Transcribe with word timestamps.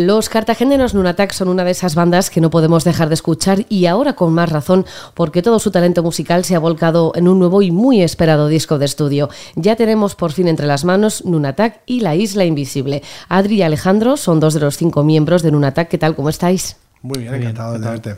Los 0.00 0.30
cartageneros 0.30 0.94
Nunatak 0.94 1.30
son 1.34 1.48
una 1.48 1.62
de 1.62 1.72
esas 1.72 1.94
bandas 1.94 2.30
que 2.30 2.40
no 2.40 2.48
podemos 2.48 2.84
dejar 2.84 3.08
de 3.08 3.14
escuchar 3.14 3.66
y 3.68 3.84
ahora 3.84 4.14
con 4.14 4.32
más 4.32 4.50
razón 4.50 4.86
porque 5.12 5.42
todo 5.42 5.58
su 5.58 5.70
talento 5.70 6.02
musical 6.02 6.42
se 6.42 6.56
ha 6.56 6.58
volcado 6.58 7.12
en 7.16 7.28
un 7.28 7.38
nuevo 7.38 7.60
y 7.60 7.70
muy 7.70 8.00
esperado 8.00 8.48
disco 8.48 8.78
de 8.78 8.86
estudio. 8.86 9.28
Ya 9.56 9.76
tenemos 9.76 10.14
por 10.14 10.32
fin 10.32 10.48
entre 10.48 10.66
las 10.66 10.86
manos 10.86 11.26
Nunatak 11.26 11.82
y 11.84 12.00
La 12.00 12.16
Isla 12.16 12.46
Invisible. 12.46 13.02
Adri 13.28 13.56
y 13.56 13.62
Alejandro 13.62 14.16
son 14.16 14.40
dos 14.40 14.54
de 14.54 14.60
los 14.60 14.78
cinco 14.78 15.04
miembros 15.04 15.42
de 15.42 15.50
Nunatak. 15.50 15.90
¿Qué 15.90 15.98
tal? 15.98 16.16
¿Cómo 16.16 16.30
estáis? 16.30 16.78
Muy 17.02 17.18
bien, 17.18 17.34
encantado 17.34 17.74
de 17.74 17.80
verte. 17.80 18.16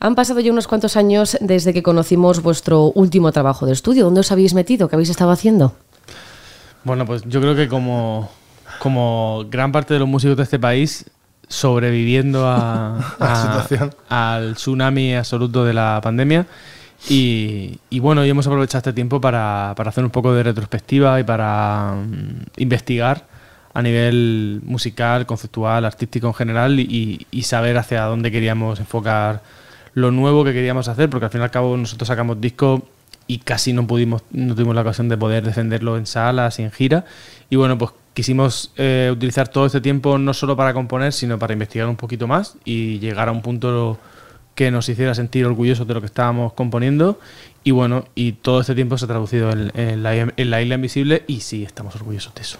Han 0.00 0.16
pasado 0.16 0.40
ya 0.40 0.50
unos 0.50 0.66
cuantos 0.66 0.96
años 0.96 1.38
desde 1.40 1.72
que 1.72 1.84
conocimos 1.84 2.42
vuestro 2.42 2.86
último 2.86 3.30
trabajo 3.30 3.66
de 3.66 3.72
estudio. 3.72 4.02
¿Dónde 4.06 4.22
os 4.22 4.32
habéis 4.32 4.52
metido? 4.52 4.88
¿Qué 4.88 4.96
habéis 4.96 5.10
estado 5.10 5.30
haciendo? 5.30 5.74
Bueno, 6.82 7.06
pues 7.06 7.22
yo 7.22 7.40
creo 7.40 7.54
que 7.54 7.68
como 7.68 8.28
como 8.80 9.44
gran 9.50 9.70
parte 9.70 9.94
de 9.94 10.00
los 10.00 10.08
músicos 10.08 10.36
de 10.36 10.42
este 10.42 10.58
país, 10.58 11.04
sobreviviendo 11.50 12.46
a, 12.46 13.16
al 14.08 14.54
tsunami 14.54 15.16
absoluto 15.16 15.64
de 15.64 15.74
la 15.74 16.00
pandemia. 16.02 16.46
Y, 17.08 17.78
bueno, 17.98 18.24
y 18.24 18.30
hemos 18.30 18.46
aprovechado 18.46 18.78
este 18.78 18.92
tiempo 18.92 19.20
para, 19.20 19.72
hacer 19.72 20.04
un 20.04 20.10
poco 20.10 20.32
de 20.32 20.44
retrospectiva 20.44 21.18
y 21.18 21.24
para 21.24 21.94
mm, 21.96 22.44
investigar 22.58 23.26
a 23.74 23.82
nivel 23.82 24.60
musical, 24.64 25.26
conceptual, 25.26 25.84
artístico 25.84 26.28
en 26.28 26.34
general 26.34 26.78
y, 26.78 27.26
y, 27.30 27.42
saber 27.42 27.78
hacia 27.78 28.02
dónde 28.02 28.30
queríamos 28.30 28.80
enfocar 28.80 29.42
lo 29.94 30.10
nuevo 30.10 30.44
que 30.44 30.52
queríamos 30.52 30.88
hacer, 30.88 31.08
porque 31.10 31.26
al 31.26 31.30
fin 31.32 31.40
y 31.40 31.44
al 31.44 31.50
cabo 31.50 31.76
nosotros 31.76 32.06
sacamos 32.06 32.40
discos 32.40 32.82
y 33.26 33.38
casi 33.38 33.72
no 33.72 33.86
pudimos, 33.86 34.22
no 34.32 34.54
tuvimos 34.54 34.74
la 34.74 34.82
ocasión 34.82 35.08
de 35.08 35.16
poder 35.16 35.44
defenderlo 35.44 35.96
en 35.96 36.06
salas 36.06 36.58
y 36.58 36.64
en 36.64 36.70
gira. 36.70 37.04
Y 37.48 37.56
bueno, 37.56 37.78
pues 37.78 37.92
quisimos 38.20 38.70
eh, 38.76 39.08
utilizar 39.10 39.48
todo 39.48 39.64
este 39.64 39.80
tiempo 39.80 40.18
no 40.18 40.34
solo 40.34 40.54
para 40.54 40.74
componer, 40.74 41.10
sino 41.10 41.38
para 41.38 41.54
investigar 41.54 41.88
un 41.88 41.96
poquito 41.96 42.26
más 42.26 42.58
y 42.66 42.98
llegar 42.98 43.30
a 43.30 43.32
un 43.32 43.40
punto 43.40 43.98
que 44.54 44.70
nos 44.70 44.86
hiciera 44.90 45.14
sentir 45.14 45.46
orgullosos 45.46 45.86
de 45.88 45.94
lo 45.94 46.00
que 46.00 46.06
estábamos 46.06 46.52
componiendo 46.52 47.18
y 47.62 47.72
bueno, 47.72 48.04
y 48.14 48.32
todo 48.32 48.62
este 48.62 48.74
tiempo 48.74 48.96
se 48.96 49.04
ha 49.04 49.08
traducido 49.08 49.50
en, 49.50 50.02
la, 50.02 50.16
Isla 50.16 50.74
Invisible 50.74 51.24
y 51.26 51.40
sí, 51.40 51.62
estamos 51.62 51.94
orgullosos 51.94 52.34
de 52.34 52.40
eso. 52.40 52.58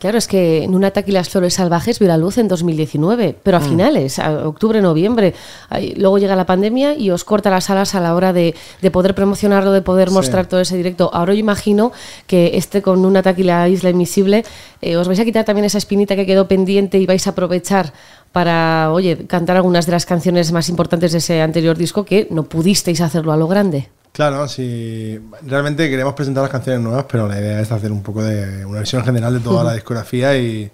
Claro, 0.00 0.18
es 0.18 0.26
que 0.26 0.64
en 0.64 0.74
un 0.74 0.84
ataque 0.84 1.12
y 1.12 1.14
las 1.14 1.28
flores 1.28 1.54
salvajes 1.54 2.00
vio 2.00 2.08
la 2.08 2.18
luz 2.18 2.36
en 2.38 2.48
2019, 2.48 3.36
pero 3.40 3.58
a 3.58 3.60
mm. 3.60 3.64
finales, 3.64 4.18
a 4.18 4.48
octubre, 4.48 4.80
noviembre. 4.80 5.34
luego 5.96 6.18
llega 6.18 6.34
la 6.34 6.46
pandemia 6.46 6.94
y 6.94 7.10
os 7.10 7.22
corta 7.22 7.48
las 7.48 7.70
alas 7.70 7.94
a 7.94 8.00
la 8.00 8.16
hora 8.16 8.32
de, 8.32 8.56
poder 8.90 9.14
promocionarlo, 9.14 9.70
de 9.70 9.82
poder 9.82 10.10
mostrar 10.10 10.46
todo 10.46 10.60
ese 10.60 10.76
directo. 10.76 11.10
Ahora 11.12 11.34
yo 11.34 11.38
imagino 11.38 11.92
que 12.26 12.56
este 12.56 12.82
con 12.82 13.04
un 13.04 13.16
ataque 13.16 13.42
y 13.42 13.44
la 13.44 13.68
Isla 13.68 13.90
Invisible 13.90 14.44
eh, 14.82 14.96
os 14.96 15.06
vais 15.06 15.20
a 15.20 15.24
quitar 15.24 15.44
también 15.44 15.64
esa 15.64 15.78
espinita 15.78 16.16
que 16.16 16.26
quedó 16.26 16.48
pendiente 16.48 16.98
y 16.98 17.06
vais 17.06 17.24
a 17.28 17.30
aprovechar 17.30 17.92
para, 18.32 18.90
oye, 18.92 19.26
cantar 19.26 19.56
algunas 19.56 19.86
de 19.86 19.92
las 19.92 20.06
canciones 20.06 20.50
más 20.50 20.68
importantes 20.68 21.12
de 21.12 21.18
ese 21.18 21.40
anterior 21.40 21.78
disco 21.78 22.04
que 22.04 22.26
no 22.30 22.42
pudisteis 22.42 23.00
hacerlo 23.00 23.32
a 23.32 23.36
lo 23.36 23.46
grande. 23.46 23.88
Claro, 24.18 24.48
sí. 24.48 25.16
Realmente 25.46 25.88
queremos 25.88 26.12
presentar 26.14 26.42
las 26.42 26.50
canciones 26.50 26.82
nuevas, 26.82 27.04
pero 27.08 27.28
la 27.28 27.38
idea 27.38 27.60
es 27.60 27.70
hacer 27.70 27.92
un 27.92 28.02
poco 28.02 28.24
de 28.24 28.66
una 28.66 28.78
versión 28.78 29.04
general 29.04 29.32
de 29.32 29.38
toda 29.38 29.62
la 29.62 29.74
discografía 29.74 30.36
y, 30.36 30.72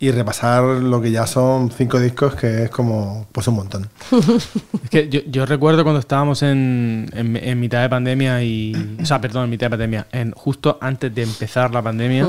repasar 0.00 0.64
lo 0.64 1.02
que 1.02 1.10
ya 1.10 1.26
son 1.26 1.70
cinco 1.70 2.00
discos, 2.00 2.34
que 2.36 2.62
es 2.62 2.70
como 2.70 3.26
pues 3.32 3.46
un 3.48 3.56
montón. 3.56 3.90
es 4.82 4.88
que 4.88 5.26
yo, 5.28 5.44
recuerdo 5.44 5.82
cuando 5.82 6.00
estábamos 6.00 6.42
en, 6.42 7.10
en, 7.12 7.60
mitad 7.60 7.82
de 7.82 7.90
pandemia 7.90 8.42
y. 8.42 8.96
O 9.02 9.04
sea, 9.04 9.20
perdón, 9.20 9.44
en 9.44 9.50
mitad 9.50 9.66
de 9.66 9.70
pandemia. 9.72 10.06
En, 10.10 10.32
justo 10.32 10.78
antes 10.80 11.14
de 11.14 11.22
empezar 11.22 11.74
la 11.74 11.82
pandemia, 11.82 12.26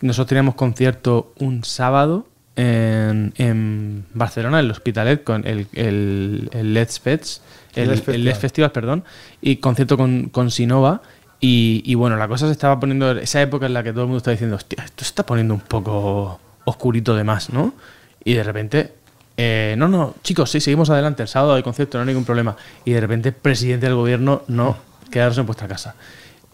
nosotros 0.00 0.26
teníamos 0.26 0.56
concierto 0.56 1.34
un 1.38 1.62
sábado 1.62 2.26
en, 2.56 3.32
en, 3.36 4.06
Barcelona, 4.12 4.58
en 4.58 4.64
el 4.64 4.70
Hospitalet, 4.72 5.22
con 5.22 5.46
el, 5.46 5.68
el, 5.72 6.50
el 6.52 6.74
Let's 6.74 6.98
Fets 6.98 7.42
el, 7.74 7.90
el, 7.90 8.34
Festival. 8.34 8.72
perdón, 8.72 9.04
y 9.40 9.56
concierto 9.56 9.96
con, 9.96 10.28
con 10.28 10.50
Sinova. 10.50 11.02
Y, 11.42 11.82
y, 11.86 11.94
bueno, 11.94 12.16
la 12.16 12.28
cosa 12.28 12.46
se 12.46 12.52
estaba 12.52 12.78
poniendo, 12.78 13.12
esa 13.12 13.40
época 13.40 13.64
en 13.64 13.72
la 13.72 13.82
que 13.82 13.92
todo 13.92 14.02
el 14.02 14.08
mundo 14.08 14.18
está 14.18 14.30
diciendo, 14.30 14.56
hostia, 14.56 14.84
esto 14.84 15.04
se 15.04 15.08
está 15.08 15.24
poniendo 15.24 15.54
un 15.54 15.60
poco 15.60 16.38
oscurito 16.64 17.16
de 17.16 17.24
más, 17.24 17.50
¿no? 17.50 17.72
Y 18.22 18.34
de 18.34 18.42
repente, 18.42 18.92
eh, 19.38 19.74
no, 19.78 19.88
no, 19.88 20.16
chicos, 20.22 20.50
sí, 20.50 20.60
seguimos 20.60 20.90
adelante, 20.90 21.22
el 21.22 21.28
sábado 21.28 21.54
hay 21.54 21.62
concierto, 21.62 21.96
no 21.96 22.02
hay 22.02 22.08
ningún 22.08 22.26
problema. 22.26 22.56
Y 22.84 22.92
de 22.92 23.00
repente, 23.00 23.32
presidente 23.32 23.86
del 23.86 23.94
gobierno, 23.94 24.42
no, 24.48 24.76
quedaros 25.10 25.38
en 25.38 25.46
vuestra 25.46 25.66
casa. 25.66 25.94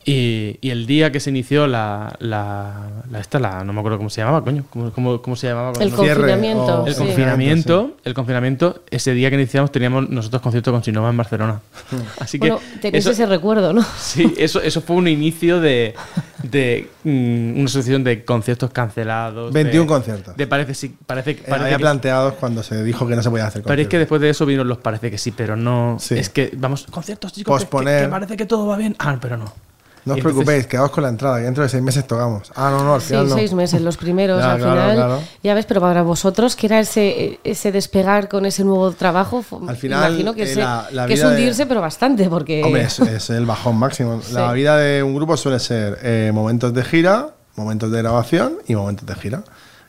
Y, 0.08 0.58
y, 0.60 0.70
el 0.70 0.86
día 0.86 1.10
que 1.10 1.18
se 1.18 1.30
inició 1.30 1.66
la, 1.66 2.14
la, 2.20 3.02
esta, 3.18 3.40
la, 3.40 3.64
no 3.64 3.72
me 3.72 3.80
acuerdo 3.80 3.98
cómo 3.98 4.08
se 4.08 4.20
llamaba, 4.20 4.44
coño, 4.44 4.64
¿cómo, 4.70 5.20
cómo, 5.20 5.34
se 5.34 5.48
llamaba? 5.48 5.72
El 5.80 5.90
confinamiento. 5.90 6.86
el 6.86 6.94
confinamiento, 6.94 7.96
el 8.04 8.14
confinamiento, 8.14 8.84
ese 8.88 9.14
día 9.14 9.30
que 9.30 9.34
iniciamos 9.34 9.72
teníamos 9.72 10.08
nosotros 10.08 10.40
concierto 10.42 10.70
con 10.70 10.84
Sinova 10.84 11.10
en 11.10 11.16
Barcelona. 11.16 11.60
Así 12.20 12.38
que 12.38 12.54
tenéis 12.80 13.04
ese 13.04 13.26
recuerdo, 13.26 13.72
¿no? 13.72 13.84
Sí, 13.98 14.32
eso, 14.38 14.60
eso 14.60 14.80
fue 14.80 14.94
un 14.94 15.08
inicio 15.08 15.60
de, 15.60 15.96
de 16.44 16.88
mm, 17.02 17.56
una 17.56 17.64
asociación 17.64 18.04
de 18.04 18.24
conciertos 18.24 18.70
cancelados. 18.70 19.52
21 19.52 19.88
conciertos. 19.88 20.36
De 20.36 20.46
parece 20.46 20.74
sí, 20.74 20.94
parece, 21.04 21.32
eh, 21.32 21.44
parece 21.48 21.64
había 21.64 21.78
planteados 21.78 22.34
cuando 22.34 22.62
se 22.62 22.84
dijo 22.84 23.08
que 23.08 23.16
no 23.16 23.24
se 23.24 23.30
podía 23.30 23.48
hacer 23.48 23.62
conciertos. 23.62 23.72
Pero 23.72 23.82
es 23.82 23.88
que 23.88 23.98
después 23.98 24.20
de 24.20 24.30
eso 24.30 24.46
vino 24.46 24.62
los 24.62 24.78
parece 24.78 25.10
que 25.10 25.18
sí, 25.18 25.32
pero 25.32 25.56
no. 25.56 25.98
Es 26.10 26.30
que 26.30 26.52
vamos, 26.56 26.86
conciertos, 26.92 27.32
chicos, 27.32 27.64
Posponer. 27.64 28.04
que 28.04 28.08
parece 28.08 28.36
que 28.36 28.46
todo 28.46 28.68
va 28.68 28.76
bien. 28.76 28.94
Ah, 29.00 29.18
pero 29.20 29.36
no. 29.36 29.65
No 30.06 30.14
os 30.14 30.20
preocupéis, 30.20 30.68
quedaos 30.68 30.92
con 30.92 31.02
la 31.02 31.08
entrada, 31.08 31.38
que 31.38 31.46
dentro 31.46 31.64
de 31.64 31.68
seis 31.68 31.82
meses 31.82 32.06
tocamos. 32.06 32.52
Ah, 32.54 32.70
no, 32.70 32.84
no, 32.84 32.94
al 32.94 33.00
final 33.00 33.26
sí, 33.26 33.34
seis 33.34 33.52
meses, 33.52 33.82
los 33.82 33.96
primeros, 33.96 34.40
al 34.40 34.60
final. 34.60 35.20
Ya 35.42 35.52
ves, 35.52 35.66
pero 35.66 35.80
para 35.80 36.02
vosotros, 36.02 36.54
¿qué 36.54 36.66
era 36.66 36.78
ese, 36.78 37.40
ese 37.42 37.72
despegar 37.72 38.28
con 38.28 38.46
ese 38.46 38.62
nuevo 38.62 38.92
trabajo? 38.92 39.44
Al 39.66 39.76
final, 39.76 40.12
imagino 40.12 40.32
que, 40.32 40.44
eh, 40.44 41.06
que 41.08 41.14
es 41.14 41.24
hundirse, 41.24 41.66
pero 41.66 41.80
bastante, 41.80 42.28
porque. 42.28 42.62
Hombre, 42.62 42.82
es, 42.84 43.30
el 43.30 43.46
bajón 43.46 43.78
máximo. 43.78 44.20
La 44.32 44.52
vida 44.52 44.76
de 44.76 45.02
un 45.02 45.12
grupo 45.16 45.36
suele 45.36 45.58
ser 45.58 45.98
eh, 46.02 46.30
momentos 46.32 46.72
de 46.72 46.84
gira, 46.84 47.30
momentos 47.56 47.90
de 47.90 47.98
grabación 47.98 48.58
y 48.68 48.76
momentos 48.76 49.06
de 49.06 49.14
gira. 49.16 49.42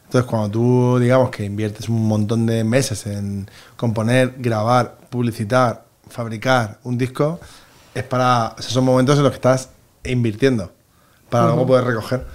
Entonces, 0.06 0.28
cuando 0.28 0.50
tú, 0.50 0.98
digamos, 1.00 1.30
que 1.30 1.46
inviertes 1.46 1.90
un 1.90 2.08
montón 2.08 2.48
de 2.48 2.64
meses 2.64 3.06
en 3.06 3.48
componer, 3.76 4.34
grabar, 4.40 4.98
publicitar, 5.12 5.84
fabricar 6.10 6.80
un 6.84 6.98
disco, 6.98 7.40
es 7.94 8.04
para. 8.04 8.56
Esos 8.58 8.74
son 8.74 8.84
momentos 8.84 9.16
en 9.18 9.24
los 9.24 9.32
que 9.32 9.36
estás 9.36 9.70
invirtiendo 10.08 10.72
para 11.30 11.48
luego 11.48 11.68
poder 11.68 11.86
recoger. 11.86 12.26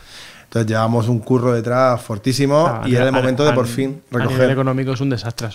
Entonces 0.52 0.68
llevamos 0.68 1.08
un 1.08 1.20
curro 1.20 1.54
detrás 1.54 1.98
fortísimo 2.02 2.66
ah, 2.66 2.82
y 2.84 2.94
era 2.94 3.06
el 3.06 3.12
momento 3.12 3.42
de 3.42 3.54
por 3.54 3.66
fin 3.66 4.02
recoger. 4.10 4.50
A 4.50 4.52
económico 4.52 4.92
es 4.92 5.00
un 5.00 5.08
desastre. 5.08 5.48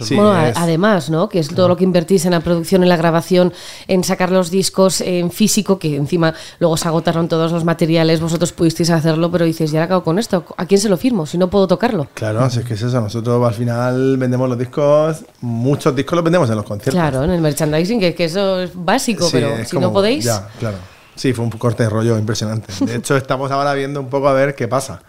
además, 0.55 1.11
¿no? 1.11 1.29
Que 1.29 1.37
es 1.37 1.49
todo 1.49 1.67
lo 1.67 1.77
que 1.77 1.83
invertís 1.83 2.25
en 2.25 2.31
la 2.31 2.39
producción, 2.39 2.81
en 2.81 2.89
la 2.89 2.97
grabación, 2.97 3.53
en 3.87 4.03
sacar 4.03 4.31
los 4.31 4.49
discos 4.49 5.01
en 5.01 5.29
físico, 5.29 5.77
que 5.77 5.95
encima 5.95 6.33
luego 6.57 6.77
se 6.77 6.87
agotaron 6.87 7.27
todos 7.27 7.51
los 7.51 7.63
materiales, 7.63 8.19
vosotros 8.21 8.53
pudisteis 8.53 8.89
hacerlo, 8.89 9.29
pero 9.29 9.45
dices, 9.45 9.69
ya 9.69 9.83
acabo 9.83 10.03
con 10.03 10.17
esto, 10.17 10.43
¿a 10.57 10.65
quién 10.65 10.81
se 10.81 10.89
lo 10.89 10.97
firmo 10.97 11.27
si 11.27 11.37
no 11.37 11.47
puedo 11.47 11.67
tocarlo? 11.67 12.07
Claro, 12.15 12.39
así 12.39 12.57
es 12.57 12.65
que 12.65 12.73
es 12.73 12.81
eso, 12.81 12.99
nosotros 12.99 13.47
al 13.47 13.53
final 13.53 14.17
vendemos 14.17 14.49
los 14.49 14.57
discos, 14.57 15.25
muchos 15.41 15.95
discos 15.95 16.15
los 16.15 16.23
vendemos 16.23 16.49
en 16.49 16.55
los 16.55 16.65
conciertos. 16.65 16.95
Claro, 16.95 17.23
en 17.23 17.29
el 17.29 17.41
merchandising, 17.41 17.99
que, 17.99 18.15
que 18.15 18.25
eso 18.25 18.61
es 18.61 18.71
básico, 18.73 19.29
pero 19.31 19.63
si 19.63 19.77
no 19.77 19.93
podéis... 19.93 20.25
Ya, 20.25 20.47
claro. 20.59 20.96
Sí, 21.17 21.33
fue 21.33 21.43
un 21.43 21.51
corte 21.51 21.83
de 21.83 21.89
rollo 21.89 22.17
impresionante. 22.17 22.73
De 22.85 22.95
hecho, 22.95 23.17
estamos 23.17 23.51
ahora 23.51 23.73
viendo 23.73 23.99
un 23.99 24.09
poco 24.09 24.29
a 24.29 24.33
ver 24.33 24.55
qué 24.55 24.67
pasa. 24.67 25.01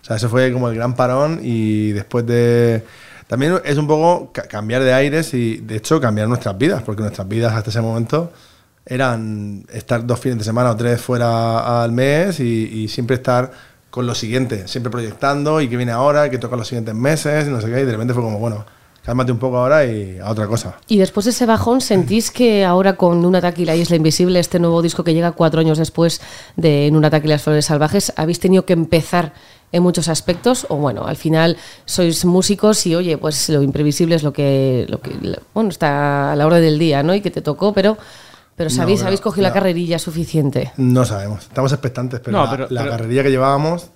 O 0.00 0.04
sea, 0.04 0.16
eso 0.16 0.28
fue 0.28 0.52
como 0.52 0.68
el 0.68 0.76
gran 0.76 0.94
parón 0.94 1.40
y 1.42 1.92
después 1.92 2.26
de... 2.26 2.84
También 3.26 3.58
es 3.64 3.78
un 3.78 3.86
poco 3.86 4.30
cambiar 4.50 4.82
de 4.82 4.92
aires 4.92 5.32
y, 5.32 5.56
de 5.56 5.76
hecho, 5.76 5.98
cambiar 5.98 6.28
nuestras 6.28 6.56
vidas, 6.58 6.82
porque 6.82 7.00
nuestras 7.00 7.26
vidas 7.26 7.54
hasta 7.54 7.70
ese 7.70 7.80
momento 7.80 8.30
eran 8.84 9.64
estar 9.72 10.06
dos 10.06 10.20
fines 10.20 10.38
de 10.38 10.44
semana 10.44 10.70
o 10.70 10.76
tres 10.76 11.00
fuera 11.00 11.82
al 11.82 11.92
mes 11.92 12.38
y, 12.38 12.86
siempre 12.88 13.16
estar 13.16 13.50
con 13.90 14.06
lo 14.06 14.14
siguiente, 14.14 14.68
siempre 14.68 14.90
proyectando 14.90 15.60
y 15.62 15.68
qué 15.68 15.76
viene 15.76 15.92
ahora, 15.92 16.28
qué 16.28 16.36
toca 16.36 16.56
los 16.56 16.68
siguientes 16.68 16.94
meses, 16.94 17.46
y 17.46 17.50
no 17.50 17.60
sé 17.60 17.68
qué, 17.68 17.80
y 17.80 17.84
de 17.84 17.92
repente 17.92 18.12
fue 18.12 18.22
como, 18.22 18.38
bueno, 18.38 18.66
cálmate 19.04 19.32
un 19.32 19.38
poco 19.38 19.58
ahora 19.58 19.84
y 19.84 20.18
a 20.18 20.30
otra 20.30 20.46
cosa. 20.46 20.76
Y 20.88 20.98
después 20.98 21.24
de 21.24 21.30
ese 21.30 21.46
bajón, 21.46 21.80
¿sentís 21.80 22.30
que 22.30 22.64
ahora 22.64 22.96
con 22.96 23.24
Un 23.24 23.36
ataque 23.36 23.62
y 23.62 23.64
la 23.64 23.76
isla 23.76 23.96
invisible, 23.96 24.40
este 24.40 24.58
nuevo 24.58 24.80
disco 24.82 25.04
que 25.04 25.12
llega 25.12 25.32
cuatro 25.32 25.60
años 25.60 25.78
después 25.78 26.20
de 26.56 26.86
En 26.86 26.96
un 26.96 27.04
ataque 27.04 27.26
y 27.26 27.30
las 27.30 27.42
flores 27.42 27.66
salvajes, 27.66 28.12
habéis 28.16 28.40
tenido 28.40 28.64
que 28.64 28.72
empezar 28.72 29.32
en 29.72 29.82
muchos 29.82 30.08
aspectos 30.08 30.66
o 30.68 30.76
bueno, 30.76 31.04
al 31.06 31.16
final 31.16 31.56
sois 31.84 32.24
músicos 32.24 32.86
y 32.86 32.94
oye, 32.94 33.18
pues 33.18 33.48
lo 33.48 33.60
imprevisible 33.60 34.14
es 34.14 34.22
lo 34.22 34.32
que, 34.32 34.86
lo 34.88 35.00
que 35.00 35.10
bueno, 35.52 35.70
está 35.70 36.32
a 36.32 36.36
la 36.36 36.46
hora 36.46 36.60
del 36.60 36.78
día, 36.78 37.02
¿no? 37.02 37.14
Y 37.14 37.20
que 37.20 37.30
te 37.30 37.42
tocó, 37.42 37.72
pero... 37.72 37.98
Pero 38.56 38.70
sabéis, 38.70 39.02
habéis 39.02 39.20
cogido 39.20 39.42
la 39.42 39.52
carrerilla 39.52 39.98
suficiente. 39.98 40.70
No 40.76 41.04
sabemos, 41.04 41.42
estamos 41.42 41.72
expectantes, 41.72 42.20
pero, 42.20 42.68
la, 42.70 42.88
carrerilla 42.88 43.24
que 43.24 43.30
llevábamos 43.30 43.88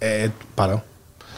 eh, 0.00 0.30
paró. 0.54 0.82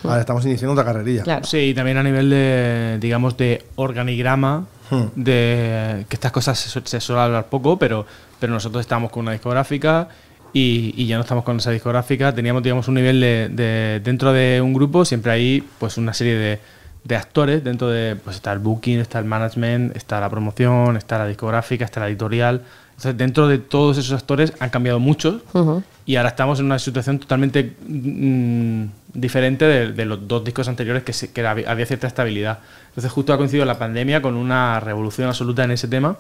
Ahora 0.05 0.21
estamos 0.21 0.45
iniciando 0.47 0.73
otra 0.73 0.85
carrerilla. 0.85 1.41
Sí, 1.43 1.59
y 1.59 1.75
también 1.75 1.97
a 1.97 2.03
nivel 2.03 2.31
de, 2.31 2.99
digamos, 3.01 3.37
de 3.37 3.65
organigrama, 3.77 4.67
hmm. 4.91 5.05
de 5.17 6.07
que 6.09 6.17
estas 6.17 6.33
cosas 6.33 6.59
se, 6.59 7.01
suele 7.01 7.23
hablar 7.23 7.47
poco, 7.47 7.79
pero, 7.79 8.07
pero 8.39 8.53
nosotros 8.53 8.81
estamos 8.81 9.11
con 9.11 9.23
una 9.23 9.33
discográfica 9.33 10.09
y, 10.53 11.07
ya 11.07 11.17
no 11.17 11.23
estamos 11.23 11.45
con 11.45 11.57
esa 11.59 11.71
discográfica. 11.71 12.35
Teníamos, 12.35 12.63
digamos, 12.63 12.89
un 12.89 12.95
nivel 12.95 13.21
de, 13.21 14.01
dentro 14.03 14.33
de 14.33 14.61
un 14.61 14.73
grupo, 14.73 15.05
siempre 15.05 15.33
hay 15.33 15.65
pues 15.79 15.99
una 15.99 16.15
serie 16.15 16.35
de, 16.35 16.61
de 17.05 17.17
actores 17.17 17.65
dentro 17.65 17.89
de, 17.89 18.17
pues 18.17 18.37
está 18.37 18.53
el 18.53 18.59
booking, 18.59 19.01
está 19.01 19.19
el 19.19 19.25
management, 19.25 19.97
está 19.97 20.21
la 20.21 20.29
promoción, 20.29 20.97
está 20.97 21.19
la 21.19 21.27
discográfica, 21.27 21.85
está 21.85 22.01
la 22.01 22.09
editorial. 22.09 22.63
Entonces, 22.99 23.17
dentro 23.17 23.47
de 23.47 23.59
todos 23.59 23.97
esos 23.97 24.13
actores 24.21 24.53
han 24.59 24.71
cambiado 24.71 24.99
muchos 24.99 25.43
y 26.05 26.17
ahora 26.17 26.31
estamos 26.31 26.59
en 26.59 26.67
una 26.67 26.81
situación 26.81 27.21
totalmente 27.21 27.77
mm, 27.87 28.87
diferente 29.15 29.65
de, 29.67 30.05
los 30.05 30.27
dos 30.27 30.43
discos 30.43 30.67
anteriores 30.67 31.05
que, 31.05 31.29
que 31.29 31.47
había 31.47 31.87
cierta 31.87 32.09
estabilidad. 32.09 32.59
Entonces, 32.89 33.13
justo 33.13 33.33
ha 33.33 33.37
coincidido 33.37 33.65
la 33.67 33.79
pandemia 33.79 34.21
con 34.21 34.35
una 34.35 34.81
revolución 34.81 35.29
absoluta 35.29 35.63
en 35.63 35.71
ese 35.71 35.87
tema 35.87 36.17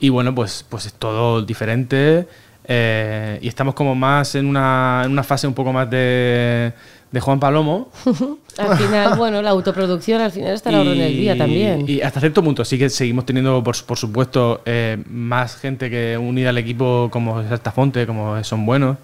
y 0.00 0.08
bueno, 0.08 0.34
pues, 0.34 0.66
pues 0.68 0.86
es 0.86 0.94
todo 0.94 1.42
diferente 1.42 2.26
eh, 2.64 3.38
y 3.40 3.46
estamos 3.46 3.76
como 3.76 3.94
más 3.94 4.34
en 4.34 4.46
una, 4.46 5.02
en 5.04 5.12
una 5.12 5.22
fase 5.22 5.46
un 5.46 5.54
poco 5.54 5.72
más 5.72 5.88
de 5.88 6.72
de 7.12 7.20
Juan 7.20 7.40
Palomo. 7.40 7.90
al 8.58 8.76
final, 8.76 9.16
bueno, 9.16 9.42
la 9.42 9.50
autoproducción 9.50 10.20
al 10.20 10.30
final 10.30 10.52
está 10.52 10.70
a 10.70 10.72
la 10.72 10.80
orden 10.80 10.98
del 10.98 11.16
día 11.16 11.36
también. 11.36 11.84
Y 11.88 12.00
hasta 12.00 12.20
cierto 12.20 12.42
punto 12.42 12.64
sí 12.64 12.78
que 12.78 12.88
seguimos 12.88 13.26
teniendo, 13.26 13.62
por, 13.62 13.74
supuesto, 13.74 14.62
eh, 14.64 15.02
más 15.08 15.56
gente 15.56 15.90
que 15.90 16.16
unida 16.16 16.50
al 16.50 16.58
equipo 16.58 17.08
como 17.10 17.40
esta 17.40 17.72
Fonte, 17.72 18.06
como 18.06 18.42
son 18.44 18.64
buenos. 18.64 18.96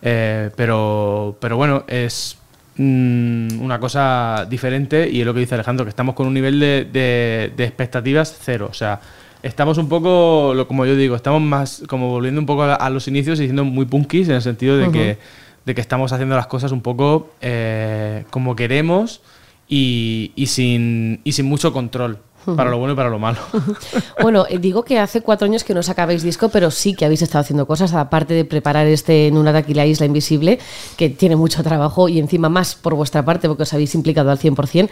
Eh, 0.00 0.50
pero, 0.54 1.36
pero 1.40 1.56
bueno, 1.56 1.84
es 1.88 2.36
mm, 2.76 3.60
una 3.60 3.80
cosa 3.80 4.46
diferente 4.48 5.08
y 5.10 5.20
es 5.20 5.26
lo 5.26 5.34
que 5.34 5.40
dice 5.40 5.54
Alejandro, 5.54 5.84
que 5.84 5.90
estamos 5.90 6.14
con 6.14 6.26
un 6.26 6.34
nivel 6.34 6.60
de, 6.60 7.52
expectativas 7.58 8.36
cero. 8.40 8.68
O 8.70 8.74
sea, 8.74 9.00
estamos 9.42 9.78
un 9.78 9.88
poco, 9.88 10.54
como 10.68 10.86
yo 10.86 10.94
digo, 10.94 11.16
estamos 11.16 11.42
más 11.42 11.82
como 11.88 12.10
volviendo 12.10 12.40
un 12.40 12.46
poco 12.46 12.62
a, 12.62 12.90
los 12.90 13.08
inicios 13.08 13.40
y 13.40 13.44
siendo 13.44 13.64
muy 13.64 13.86
punkis 13.86 14.28
en 14.28 14.36
el 14.36 14.42
sentido 14.42 14.76
de 14.76 14.90
que 14.92 15.18
de 15.68 15.74
que 15.74 15.82
estamos 15.82 16.12
haciendo 16.12 16.34
las 16.34 16.46
cosas 16.46 16.72
un 16.72 16.80
poco 16.80 17.30
eh, 17.42 18.24
como 18.30 18.56
queremos 18.56 19.20
y, 19.68 20.32
sin, 20.46 21.20
y 21.24 21.32
sin 21.32 21.44
mucho 21.44 21.74
control. 21.74 22.20
Para 22.56 22.70
lo 22.70 22.78
bueno 22.78 22.94
y 22.94 22.96
para 22.96 23.10
lo 23.10 23.18
malo. 23.18 23.38
bueno, 24.22 24.46
eh, 24.48 24.58
digo 24.58 24.84
que 24.84 24.98
hace 24.98 25.20
cuatro 25.20 25.46
años 25.46 25.64
que 25.64 25.74
no 25.74 25.82
sacabais 25.82 26.22
disco, 26.22 26.48
pero 26.48 26.70
sí 26.70 26.94
que 26.94 27.04
habéis 27.04 27.22
estado 27.22 27.42
haciendo 27.42 27.66
cosas, 27.66 27.94
aparte 27.94 28.34
de 28.34 28.44
preparar 28.44 28.86
este 28.86 29.26
en 29.26 29.36
una 29.36 29.52
de 29.52 29.74
la 29.74 29.86
isla 29.86 30.06
invisible, 30.06 30.58
que 30.96 31.08
tiene 31.10 31.36
mucho 31.36 31.62
trabajo 31.62 32.08
y 32.08 32.18
encima 32.18 32.48
más 32.48 32.74
por 32.74 32.94
vuestra 32.94 33.24
parte, 33.24 33.48
porque 33.48 33.64
os 33.64 33.72
habéis 33.72 33.94
implicado 33.94 34.30
al 34.30 34.38
100%. 34.38 34.88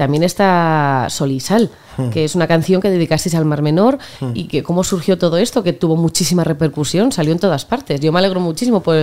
También 0.00 0.22
está 0.22 1.08
Solisal, 1.10 1.70
hmm. 1.98 2.08
que 2.08 2.24
es 2.24 2.34
una 2.34 2.46
canción 2.46 2.80
que 2.80 2.88
dedicasteis 2.88 3.34
al 3.34 3.44
Mar 3.44 3.60
Menor 3.60 3.98
hmm. 4.20 4.30
y 4.32 4.44
que 4.44 4.62
cómo 4.62 4.82
surgió 4.82 5.18
todo 5.18 5.36
esto, 5.36 5.62
que 5.62 5.74
tuvo 5.74 5.94
muchísima 5.94 6.42
repercusión, 6.42 7.12
salió 7.12 7.32
en 7.32 7.38
todas 7.38 7.66
partes. 7.66 8.00
Yo 8.00 8.10
me 8.10 8.18
alegro 8.18 8.40
muchísimo 8.40 8.80
por 8.80 8.96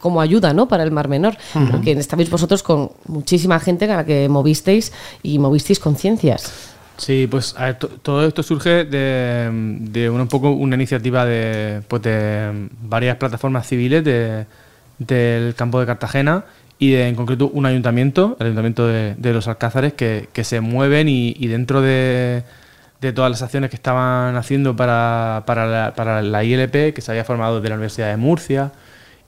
como 0.00 0.20
ayuda 0.20 0.52
¿no? 0.52 0.66
para 0.66 0.82
el 0.82 0.90
Mar 0.90 1.06
Menor, 1.06 1.36
hmm. 1.54 1.68
porque 1.70 1.92
estabais 1.92 2.28
vosotros 2.28 2.64
con 2.64 2.90
muchísima 3.06 3.60
gente 3.60 3.84
a 3.84 3.98
la 3.98 4.04
que 4.04 4.28
movisteis 4.28 4.92
y 5.22 5.38
movisteis 5.38 5.78
conciencias. 5.78 6.75
Sí, 6.96 7.26
pues 7.30 7.54
todo 8.02 8.26
esto 8.26 8.42
surge 8.42 8.84
de, 8.84 10.10
un 10.10 10.28
poco 10.28 10.50
una 10.50 10.76
iniciativa 10.76 11.24
de, 11.26 11.82
pues 11.88 12.02
de 12.02 12.68
varias 12.82 13.16
plataformas 13.16 13.66
civiles 13.66 14.02
del 14.04 15.54
campo 15.54 15.78
de 15.78 15.86
Cartagena 15.86 16.44
y 16.78 16.94
en 16.94 17.14
concreto 17.14 17.48
un 17.48 17.66
ayuntamiento, 17.66 18.36
el 18.40 18.46
ayuntamiento 18.46 18.86
de, 18.86 19.32
los 19.32 19.48
Alcázares, 19.48 19.92
que, 19.94 20.44
se 20.44 20.60
mueven 20.60 21.08
y, 21.08 21.46
dentro 21.46 21.82
de, 21.82 22.44
todas 23.14 23.30
las 23.30 23.42
acciones 23.42 23.70
que 23.70 23.76
estaban 23.76 24.36
haciendo 24.36 24.74
para, 24.74 25.42
la, 25.46 26.44
ILP, 26.44 26.94
que 26.94 27.00
se 27.00 27.10
había 27.10 27.24
formado 27.24 27.60
de 27.60 27.68
la 27.68 27.74
Universidad 27.74 28.08
de 28.08 28.16
Murcia 28.16 28.72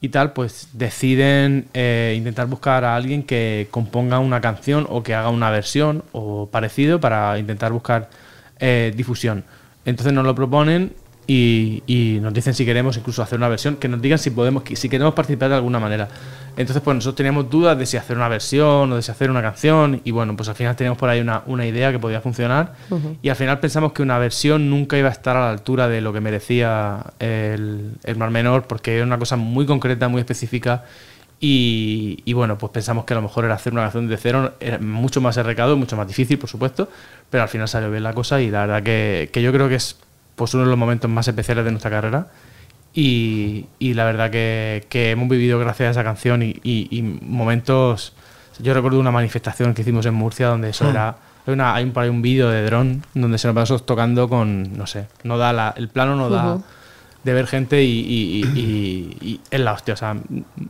y 0.01 0.11
tal, 0.11 0.33
pues 0.33 0.69
deciden 0.73 1.67
eh, 1.75 2.15
intentar 2.17 2.47
buscar 2.47 2.85
a 2.85 2.95
alguien 2.95 3.23
que 3.23 3.69
componga 3.71 4.21
una 4.21 4.41
canción 4.41 4.87
o 4.89 5.03
que 5.03 5.15
haga 5.15 5.31
una 5.31 5.51
versión 5.51 6.05
o 6.13 6.49
parecido 6.51 7.01
para 7.01 7.39
intentar 7.39 7.73
buscar 7.73 8.09
eh, 8.61 8.93
difusión. 8.97 9.45
Entonces 9.85 10.13
nos 10.13 10.25
lo 10.25 10.35
proponen 10.35 10.93
y, 11.27 12.19
nos 12.23 12.33
dicen 12.33 12.55
si 12.55 12.65
queremos 12.65 12.97
incluso 12.97 13.23
hacer 13.23 13.39
una 13.39 13.49
versión, 13.49 13.77
que 13.77 13.89
nos 13.89 14.01
digan 14.01 14.19
si 14.19 14.31
podemos, 14.31 14.63
si 14.73 14.89
queremos 14.89 15.15
participar 15.15 15.51
de 15.51 15.57
alguna 15.57 15.79
manera. 15.79 16.09
Entonces, 16.59 16.83
pues 16.83 16.97
nosotros 16.97 17.15
teníamos 17.15 17.49
dudas 17.49 17.79
de 17.79 17.87
si 17.87 17.97
hacer 17.97 18.17
una 18.17 18.27
versión 18.27 18.91
o 18.91 18.97
de 18.97 19.03
si 19.03 19.13
hacer 19.13 19.31
una 19.31 19.41
canción 19.41 20.01
y 20.03 20.11
bueno, 20.11 20.37
pues 20.37 20.49
al 20.49 20.57
final 20.57 20.75
teníamos 20.75 20.99
por 20.99 21.09
ahí 21.09 21.21
una, 21.21 21.45
una 21.47 21.65
idea 21.65 21.93
que 21.93 22.01
podía 22.01 22.21
funcionar 22.21 22.75
y 23.23 23.29
al 23.29 23.37
final 23.37 23.61
pensamos 23.61 23.93
que 23.93 24.03
una 24.03 24.19
versión 24.19 24.69
nunca 24.69 24.99
iba 24.99 25.09
a 25.09 25.13
estar 25.13 25.37
a 25.37 25.41
la 25.43 25.51
altura 25.51 25.87
de 25.87 26.01
lo 26.01 26.13
que 26.13 26.21
merecía 26.21 27.05
el, 27.21 27.93
el 28.03 28.17
Mar 28.17 28.33
Menor 28.33 28.65
porque 28.67 28.97
era 28.97 29.05
una 29.05 29.21
cosa 29.21 29.37
muy 29.37 29.67
concreta, 29.67 30.09
muy 30.09 30.19
específica 30.19 30.83
y, 31.39 32.25
y, 32.25 32.33
bueno, 32.33 32.59
pues 32.59 32.73
pensamos 32.73 33.05
que 33.05 33.15
a 33.15 33.17
lo 33.19 33.23
mejor 33.23 33.45
era 33.45 33.55
hacer 33.55 33.73
una 33.73 33.83
canción 33.83 34.09
de 34.09 34.17
cero, 34.17 34.55
era 34.59 34.81
mucho 34.81 35.21
más 35.21 35.37
recado, 35.37 35.77
mucho 35.77 35.97
más 35.97 36.09
difícil, 36.09 36.41
por 36.41 36.51
supuesto, 36.51 36.89
pero 37.31 37.45
al 37.45 37.49
final 37.49 37.69
salió 37.69 37.89
bien 37.89 38.03
la 38.03 38.15
cosa 38.15 38.41
y 38.41 38.51
la 38.51 38.67
verdad 38.67 38.83
que, 38.83 39.31
que 39.33 39.43
yo 39.43 39.53
creo 39.53 39.69
que 39.69 39.77
es 39.77 39.95
pues 40.35 40.55
uno 40.55 40.65
de 40.65 40.71
los 40.71 40.79
momentos 40.79 41.09
más 41.09 41.29
especiales 41.29 41.65
de 41.65 41.71
nuestra 41.71 41.93
carrera. 41.93 42.27
Y, 43.01 43.67
y 43.79 43.95
la 43.95 44.05
verdad 44.05 44.29
que, 44.29 44.85
que, 44.89 45.13
hemos 45.13 45.29
vivido 45.29 45.57
gracias 45.61 45.87
a 45.87 45.91
esa 45.93 46.03
canción 46.03 46.43
y, 46.43 46.59
y, 46.65 47.03
momentos... 47.03 48.13
Yo 48.59 48.75
recuerdo 48.75 48.99
una 48.99 49.13
manifestación 49.13 49.73
que 49.73 49.83
hicimos 49.83 50.05
en 50.07 50.15
Murcia 50.15 50.49
donde 50.49 50.71
eso 50.71 50.85
hmm. 50.85 50.91
era... 50.91 51.17
Hay, 51.47 51.55
una, 51.55 51.77
hay 51.77 51.85
un, 51.85 51.97
un 51.97 52.23
vídeo 52.23 52.51
de 52.51 52.65
dron 52.65 53.05
donde 53.15 53.39
se 53.39 53.47
nos 53.47 53.55
pasamos 53.55 53.87
tocando 53.87 54.29
con, 54.29 54.77
no 54.77 54.89
sé, 54.89 55.07
no 55.23 55.39
da 55.39 55.53
la, 55.53 55.73
el 55.77 55.89
plano 55.89 56.17
no 56.17 56.29
da 56.29 56.59
de 57.25 57.33
ver 57.35 57.47
gente 57.47 57.83
y, 57.83 58.45
y, 59.21 59.41
es 59.51 59.61
la 59.61 59.73
hostia. 59.73 59.95
O 59.95 59.97
sea, 59.97 60.17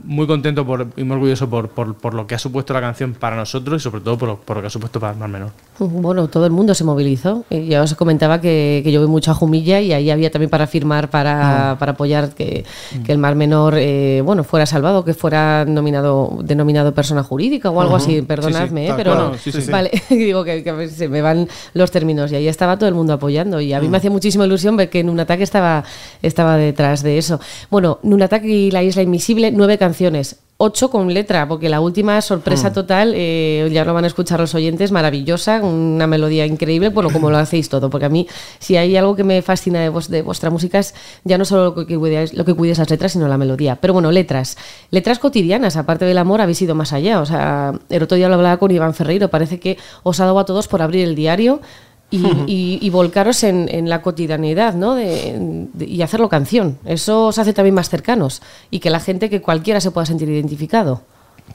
muy 0.04 0.26
contento 0.26 0.66
por, 0.66 0.88
y 0.96 1.04
muy 1.04 1.16
orgulloso 1.16 1.48
por, 1.48 1.68
por, 1.68 2.14
lo 2.14 2.26
que 2.26 2.34
ha 2.34 2.38
supuesto 2.38 2.72
la 2.72 2.80
canción 2.80 3.14
para 3.14 3.36
nosotros 3.36 3.82
y 3.82 3.84
sobre 3.84 4.00
todo 4.00 4.16
por 4.16 4.28
lo, 4.28 4.36
por 4.40 4.56
lo 4.56 4.62
que 4.62 4.68
ha 4.68 4.70
supuesto 4.70 4.98
para 4.98 5.12
el 5.12 5.18
Mar 5.18 5.28
Menor. 5.28 5.50
Bueno, 5.78 6.28
todo 6.28 6.46
el 6.46 6.52
mundo 6.52 6.74
se 6.74 6.84
movilizó. 6.84 7.44
Ya 7.50 7.82
os 7.82 7.94
comentaba 7.94 8.40
que, 8.40 8.80
que 8.82 8.90
yo 8.90 9.00
voy 9.00 9.08
mucho 9.08 9.30
a 9.30 9.34
Jumilla 9.34 9.80
y 9.80 9.92
ahí 9.92 10.10
había 10.10 10.30
también 10.30 10.50
para 10.50 10.66
firmar, 10.66 11.10
para, 11.10 11.74
mm. 11.74 11.78
para 11.78 11.92
apoyar 11.92 12.30
que, 12.30 12.64
mm. 12.96 13.02
que, 13.02 13.12
el 13.12 13.18
Mar 13.18 13.34
Menor 13.34 13.74
eh, 13.76 14.22
bueno, 14.24 14.42
fuera 14.42 14.66
salvado, 14.66 15.04
que 15.04 15.14
fuera 15.14 15.64
nominado, 15.66 16.38
denominado 16.42 16.92
persona 16.94 17.22
jurídica 17.22 17.70
o 17.70 17.80
algo 17.80 17.96
así. 17.96 18.22
Perdonadme, 18.22 18.88
¿eh? 18.88 18.94
pero 18.96 19.14
no, 19.14 19.32
vale, 19.70 19.90
digo 20.10 20.44
que, 20.44 20.64
que, 20.64 20.88
se 20.88 21.08
me 21.08 21.22
van 21.22 21.48
los 21.74 21.90
términos 21.90 22.32
y 22.32 22.36
ahí 22.36 22.48
estaba 22.48 22.76
todo 22.76 22.88
el 22.88 22.94
mundo 22.94 23.12
apoyando 23.12 23.60
y 23.60 23.72
a 23.72 23.80
mí 23.80 23.86
me 23.86 23.92
mm. 23.92 23.94
hacía 23.96 24.10
muchísima 24.10 24.46
ilusión 24.46 24.76
ver 24.76 24.90
que 24.90 25.00
en 25.00 25.10
un 25.10 25.20
ataque 25.20 25.44
estaba, 25.44 25.84
estaba 26.22 26.37
detrás 26.44 27.02
de 27.02 27.18
eso. 27.18 27.40
Bueno, 27.70 27.98
Nunataki 28.02 28.48
y 28.48 28.70
la 28.70 28.82
Isla 28.82 29.02
Invisible, 29.02 29.50
nueve 29.50 29.78
canciones 29.78 30.40
ocho 30.60 30.90
con 30.90 31.14
letra, 31.14 31.46
porque 31.46 31.68
la 31.68 31.80
última 31.80 32.20
sorpresa 32.20 32.70
mm. 32.70 32.72
total, 32.72 33.12
eh, 33.14 33.68
ya 33.72 33.84
lo 33.84 33.94
van 33.94 34.02
a 34.02 34.08
escuchar 34.08 34.40
los 34.40 34.56
oyentes, 34.56 34.90
maravillosa, 34.90 35.62
una 35.62 36.08
melodía 36.08 36.46
increíble, 36.46 36.88
bueno, 36.88 37.10
como 37.10 37.30
lo 37.30 37.38
hacéis 37.38 37.68
todo, 37.68 37.88
porque 37.90 38.06
a 38.06 38.08
mí, 38.08 38.26
si 38.58 38.76
hay 38.76 38.96
algo 38.96 39.14
que 39.14 39.22
me 39.22 39.40
fascina 39.40 39.80
de, 39.80 39.92
de 40.08 40.22
vuestra 40.22 40.50
música 40.50 40.80
es 40.80 40.94
ya 41.22 41.38
no 41.38 41.44
solo 41.44 41.76
lo 41.76 41.86
que, 41.86 41.96
cuides, 41.96 42.34
lo 42.34 42.44
que 42.44 42.54
las 42.54 42.90
letras, 42.90 43.12
sino 43.12 43.28
la 43.28 43.38
melodía. 43.38 43.76
Pero 43.76 43.92
bueno, 43.92 44.10
letras, 44.10 44.58
letras 44.90 45.20
cotidianas, 45.20 45.76
aparte 45.76 46.04
del 46.04 46.18
amor, 46.18 46.40
habéis 46.40 46.60
ido 46.60 46.74
más 46.74 46.92
allá. 46.92 47.20
O 47.20 47.26
sea, 47.26 47.72
el 47.88 48.02
otro 48.02 48.16
día 48.16 48.28
lo 48.28 48.34
hablaba 48.34 48.56
con 48.56 48.72
Iván 48.72 48.94
Ferreiro, 48.94 49.28
parece 49.28 49.60
que 49.60 49.78
os 50.02 50.18
ha 50.18 50.24
dado 50.24 50.40
a 50.40 50.44
todos 50.44 50.66
por 50.66 50.82
abrir 50.82 51.04
el 51.04 51.14
diario 51.14 51.60
y, 52.46 52.90
volcaros 52.90 53.44
en, 53.44 53.88
la 53.88 54.00
cotidianidad 54.00 54.74
¿no? 54.74 54.94
De, 54.94 55.68
y 55.78 56.02
hacerlo 56.02 56.28
canción. 56.28 56.78
Eso 56.84 57.26
os 57.26 57.38
hace 57.38 57.52
también 57.52 57.74
más 57.74 57.90
cercanos 57.90 58.42
y 58.70 58.80
que 58.80 58.90
la 58.90 59.00
gente, 59.00 59.28
que 59.28 59.42
cualquiera 59.42 59.80
se 59.80 59.90
pueda 59.90 60.06
sentir 60.06 60.28
identificado. 60.28 61.02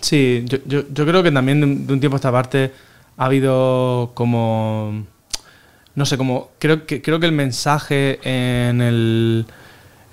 Sí, 0.01 0.43
yo, 0.45 0.59
yo, 0.65 0.83
yo 0.91 1.05
creo 1.05 1.23
que 1.23 1.31
también 1.31 1.87
de, 1.87 1.93
un 1.93 1.99
tiempo 1.99 2.15
a 2.15 2.17
esta 2.17 2.31
parte 2.31 2.71
ha 3.17 3.25
habido 3.25 4.11
como... 4.13 5.05
No 5.95 6.05
sé, 6.05 6.17
como... 6.17 6.49
Creo 6.59 6.85
que, 6.85 7.01
creo 7.01 7.19
que 7.19 7.25
el 7.25 7.31
mensaje 7.31 8.19
en 8.23 8.81
el... 8.81 9.45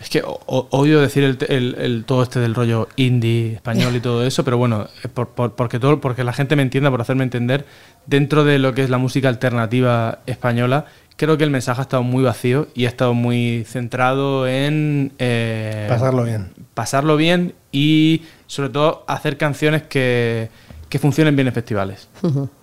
Es 0.00 0.08
que 0.08 0.22
odio 0.24 1.00
decir 1.00 1.24
el, 1.24 1.76
el, 1.78 2.04
todo 2.06 2.22
este 2.22 2.40
del 2.40 2.54
rollo 2.54 2.88
indie 2.96 3.54
español 3.54 3.94
y 3.94 4.00
todo 4.00 4.24
eso, 4.24 4.44
pero 4.44 4.56
bueno, 4.56 4.88
por, 5.12 5.28
porque, 5.28 5.78
todo, 5.78 6.00
porque 6.00 6.24
la 6.24 6.32
gente 6.32 6.56
me 6.56 6.62
entienda, 6.62 6.90
por 6.90 7.02
hacerme 7.02 7.24
entender, 7.24 7.66
dentro 8.06 8.44
de 8.44 8.58
lo 8.58 8.72
que 8.72 8.82
es 8.82 8.88
la 8.88 8.96
música 8.96 9.28
alternativa 9.28 10.20
española, 10.24 10.86
creo 11.16 11.36
que 11.36 11.44
el 11.44 11.50
mensaje 11.50 11.82
ha 11.82 11.82
estado 11.82 12.02
muy 12.02 12.24
vacío 12.24 12.68
y 12.74 12.86
ha 12.86 12.88
estado 12.88 13.12
muy 13.12 13.64
centrado 13.68 14.48
en... 14.48 15.12
Eh, 15.18 15.84
pasarlo 15.86 16.24
bien. 16.24 16.54
Pasarlo 16.72 17.18
bien 17.18 17.54
y 17.70 18.22
sobre 18.46 18.70
todo 18.70 19.04
hacer 19.06 19.36
canciones 19.36 19.82
que, 19.82 20.48
que 20.90 20.98
funcionen 20.98 21.36
bien 21.36 21.48
en 21.48 21.54
festivales. 21.54 22.08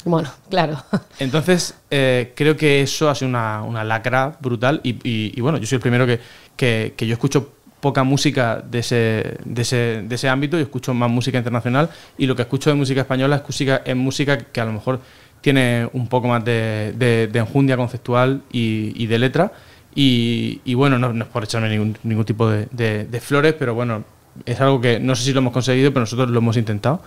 Bueno, 0.06 0.30
claro. 0.50 0.84
Entonces, 1.20 1.74
eh, 1.90 2.34
creo 2.36 2.56
que 2.56 2.82
eso 2.82 3.10
ha 3.10 3.16
sido 3.16 3.30
una, 3.30 3.64
una 3.64 3.84
lacra 3.84 4.38
brutal 4.40 4.82
y, 4.84 5.00
y, 5.02 5.42
bueno, 5.42 5.58
yo 5.58 5.66
soy 5.66 5.78
el 5.78 5.82
primero 5.82 6.06
que, 6.06 6.20
que, 6.56 6.94
que 6.96 7.08
yo 7.08 7.14
escucho 7.14 7.54
poca 7.80 8.04
música 8.04 8.62
de 8.70 8.80
ese, 8.80 9.38
de 9.46 9.62
ese, 9.62 10.04
de 10.04 10.16
ese 10.16 10.28
ámbito 10.28 10.60
y 10.60 10.64
escucho 10.64 10.94
más 10.94 11.10
música 11.10 11.38
internacional 11.38 11.90
y 12.18 12.26
lo 12.26 12.36
que 12.36 12.42
escucho 12.42 12.70
de 12.70 12.76
música 12.76 13.02
española 13.02 13.38
es 13.38 13.44
música, 13.44 13.82
es 13.86 13.96
música 13.96 14.38
que 14.38 14.60
a 14.60 14.66
lo 14.66 14.74
mejor 14.74 15.00
tiene 15.40 15.90
un 15.94 16.08
poco 16.08 16.28
más 16.28 16.44
de, 16.44 16.94
de, 16.98 17.40
enjundia 17.40 17.78
conceptual 17.78 18.42
y, 18.52 19.06
de 19.06 19.20
letra. 19.20 19.54
Y, 19.96 20.74
bueno, 20.74 21.00
no, 21.00 21.24
es 21.24 21.30
por 21.30 21.46
echarme 21.46 21.70
ningún, 21.70 21.98
ningún 22.04 22.26
tipo 22.26 22.50
de, 22.50 23.22
flores, 23.22 23.56
pero 23.58 23.74
bueno, 23.74 24.04
es 24.46 24.62
algo 24.62 24.82
que 24.82 25.00
no 25.00 25.16
sé 25.16 25.24
si 25.24 25.34
lo 25.34 25.40
hemos 25.40 25.54
conseguido, 25.54 25.92
pero 25.92 26.02
nosotros 26.02 26.30
lo 26.30 26.40
hemos 26.40 26.58
intentado. 26.58 27.02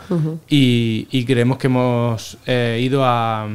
y, 0.48 1.24
creemos 1.24 1.58
que 1.58 1.66
hemos 1.68 2.38
eh, 2.46 2.80
ido 2.82 3.04
a, 3.04 3.46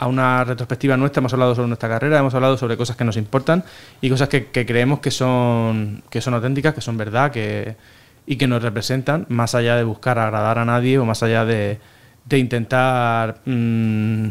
a 0.00 0.06
una 0.06 0.44
retrospectiva 0.44 0.96
nuestra, 0.96 1.20
hemos 1.20 1.34
hablado 1.34 1.54
sobre 1.54 1.68
nuestra 1.68 1.86
carrera, 1.86 2.18
hemos 2.18 2.32
hablado 2.32 2.56
sobre 2.56 2.78
cosas 2.78 2.96
que 2.96 3.04
nos 3.04 3.18
importan 3.18 3.62
y 4.00 4.08
cosas 4.08 4.30
que, 4.30 4.46
creemos 4.46 5.00
que 5.00 5.10
son, 5.10 6.02
que 6.08 6.22
son 6.22 6.32
auténticas, 6.32 6.72
que 6.72 6.80
son 6.80 6.96
verdad 6.96 7.30
que, 7.30 7.76
y 8.26 8.36
que 8.36 8.46
nos 8.46 8.62
representan, 8.62 9.26
más 9.28 9.54
allá 9.54 9.76
de 9.76 9.84
buscar 9.84 10.18
agradar 10.18 10.58
a 10.58 10.64
nadie 10.64 10.98
o 10.98 11.04
más 11.04 11.22
allá 11.22 11.44
de, 11.44 11.78
intentar, 12.30 13.40
mm, 13.44 14.28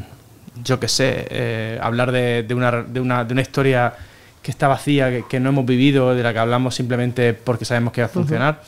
yo 0.63 0.79
qué 0.79 0.87
sé, 0.87 1.27
eh, 1.29 1.79
hablar 1.83 2.11
de, 2.11 2.43
una, 2.49 2.71
de, 2.81 2.99
una, 2.99 3.23
de, 3.23 3.33
una, 3.33 3.41
historia 3.43 3.93
que 4.41 4.49
está 4.49 4.67
vacía, 4.67 5.21
que, 5.27 5.39
no 5.39 5.49
hemos 5.49 5.67
vivido, 5.67 6.15
de 6.15 6.23
la 6.23 6.33
que 6.33 6.39
hablamos 6.39 6.73
simplemente 6.73 7.35
porque 7.35 7.65
sabemos 7.65 7.93
que 7.93 8.01
va 8.01 8.07
a 8.07 8.09
funcionar. 8.09 8.63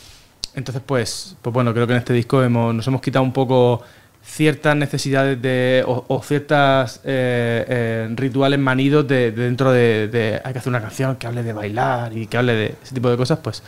Entonces, 0.55 0.81
pues, 0.86 1.36
pues 1.41 1.53
bueno, 1.53 1.74
creo 1.74 1.88
que 1.88 1.93
en 1.93 2.00
este 2.00 2.13
disco 2.13 2.43
hemos, 2.43 2.74
nos 2.74 2.86
hemos 2.88 3.01
quitado 3.01 3.24
un 3.24 3.34
poco 3.34 3.81
ciertas 4.24 4.75
necesidades 4.75 5.41
de, 5.41 5.84
o, 5.86 6.22
ciertas 6.24 6.98
eh, 7.03 7.65
eh, 7.67 8.10
rituales 8.15 8.60
manidos 8.60 9.08
de, 9.08 9.31
dentro 9.31 9.72
de, 9.72 10.08
de, 10.08 10.41
hay 10.43 10.53
que 10.53 10.60
hacer 10.60 10.70
una 10.70 10.81
canción 10.81 11.15
que 11.15 11.27
hable 11.27 11.43
de 11.43 11.53
bailar 11.53 12.15
y 12.15 12.27
que 12.27 12.38
hable 12.38 12.53
de 12.53 12.75
ese 12.84 12.93
tipo 12.93 13.10
de 13.10 13.17
cosas, 13.17 13.39
pues 13.39 13.63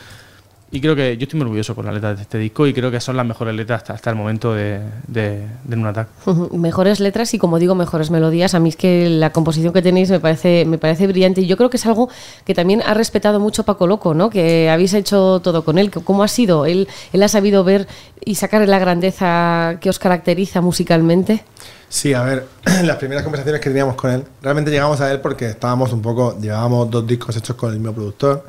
y 0.73 0.81
creo 0.81 0.95
que 0.95 1.15
yo 1.17 1.25
estoy 1.25 1.37
muy 1.37 1.45
orgulloso 1.45 1.75
por 1.75 1.85
las 1.85 1.93
letras 1.93 2.17
de 2.17 2.23
este 2.23 2.39
disco 2.39 2.65
y 2.65 2.73
creo 2.73 2.89
que 2.89 2.99
son 2.99 3.15
las 3.15 3.27
mejores 3.27 3.53
letras 3.53 3.87
hasta, 3.91 4.09
el 4.09 4.15
momento 4.15 4.55
de, 4.55 4.81
de, 5.07 5.45
Un 5.71 5.85
Attack. 5.85 6.07
mejores 6.51 6.99
letras 6.99 7.31
y, 7.35 7.37
como 7.37 7.59
digo, 7.59 7.75
mejores 7.75 8.09
melodías. 8.09 8.55
A 8.55 8.59
mí 8.59 8.69
es 8.69 8.75
que 8.75 9.07
la 9.07 9.31
composición 9.31 9.71
que 9.71 9.83
tenéis 9.83 10.09
me 10.09 10.19
parece, 10.19 10.65
me 10.65 10.79
parece 10.79 11.05
brillante 11.05 11.41
y 11.41 11.45
yo 11.45 11.57
creo 11.57 11.69
que 11.69 11.77
es 11.77 11.85
algo 11.85 12.09
que 12.43 12.55
también 12.55 12.81
ha 12.87 12.95
respetado 12.95 13.39
mucho 13.39 13.65
Paco 13.65 13.85
Loco, 13.85 14.15
¿no? 14.15 14.31
que 14.31 14.67
habéis 14.71 14.95
hecho 14.95 15.41
todo 15.43 15.63
con 15.63 15.77
él. 15.77 15.91
¿Cómo 15.91 16.23
ha 16.23 16.27
sido? 16.27 16.65
¿Él, 16.65 16.87
él 17.13 17.21
ha 17.21 17.27
sabido 17.27 17.63
ver 17.63 17.87
y 18.25 18.33
sacar 18.33 18.67
la 18.67 18.79
grandeza 18.79 19.77
que 19.79 19.91
os 19.91 19.99
caracteriza 19.99 20.61
musicalmente? 20.61 21.43
Sí, 21.87 22.15
a 22.15 22.23
ver, 22.23 22.47
las 22.83 22.97
primeras 22.97 23.21
conversaciones 23.21 23.61
que 23.61 23.69
teníamos 23.69 23.93
con 23.93 24.09
él, 24.09 24.23
realmente 24.41 24.71
llegamos 24.71 24.99
a 25.01 25.11
él 25.11 25.21
porque 25.21 25.49
estábamos 25.49 25.93
un 25.93 26.01
poco, 26.01 26.35
llevábamos 26.39 26.89
dos 26.89 27.05
discos 27.05 27.37
hechos 27.37 27.55
con 27.55 27.71
el 27.71 27.77
mismo 27.77 27.93
productor 27.93 28.47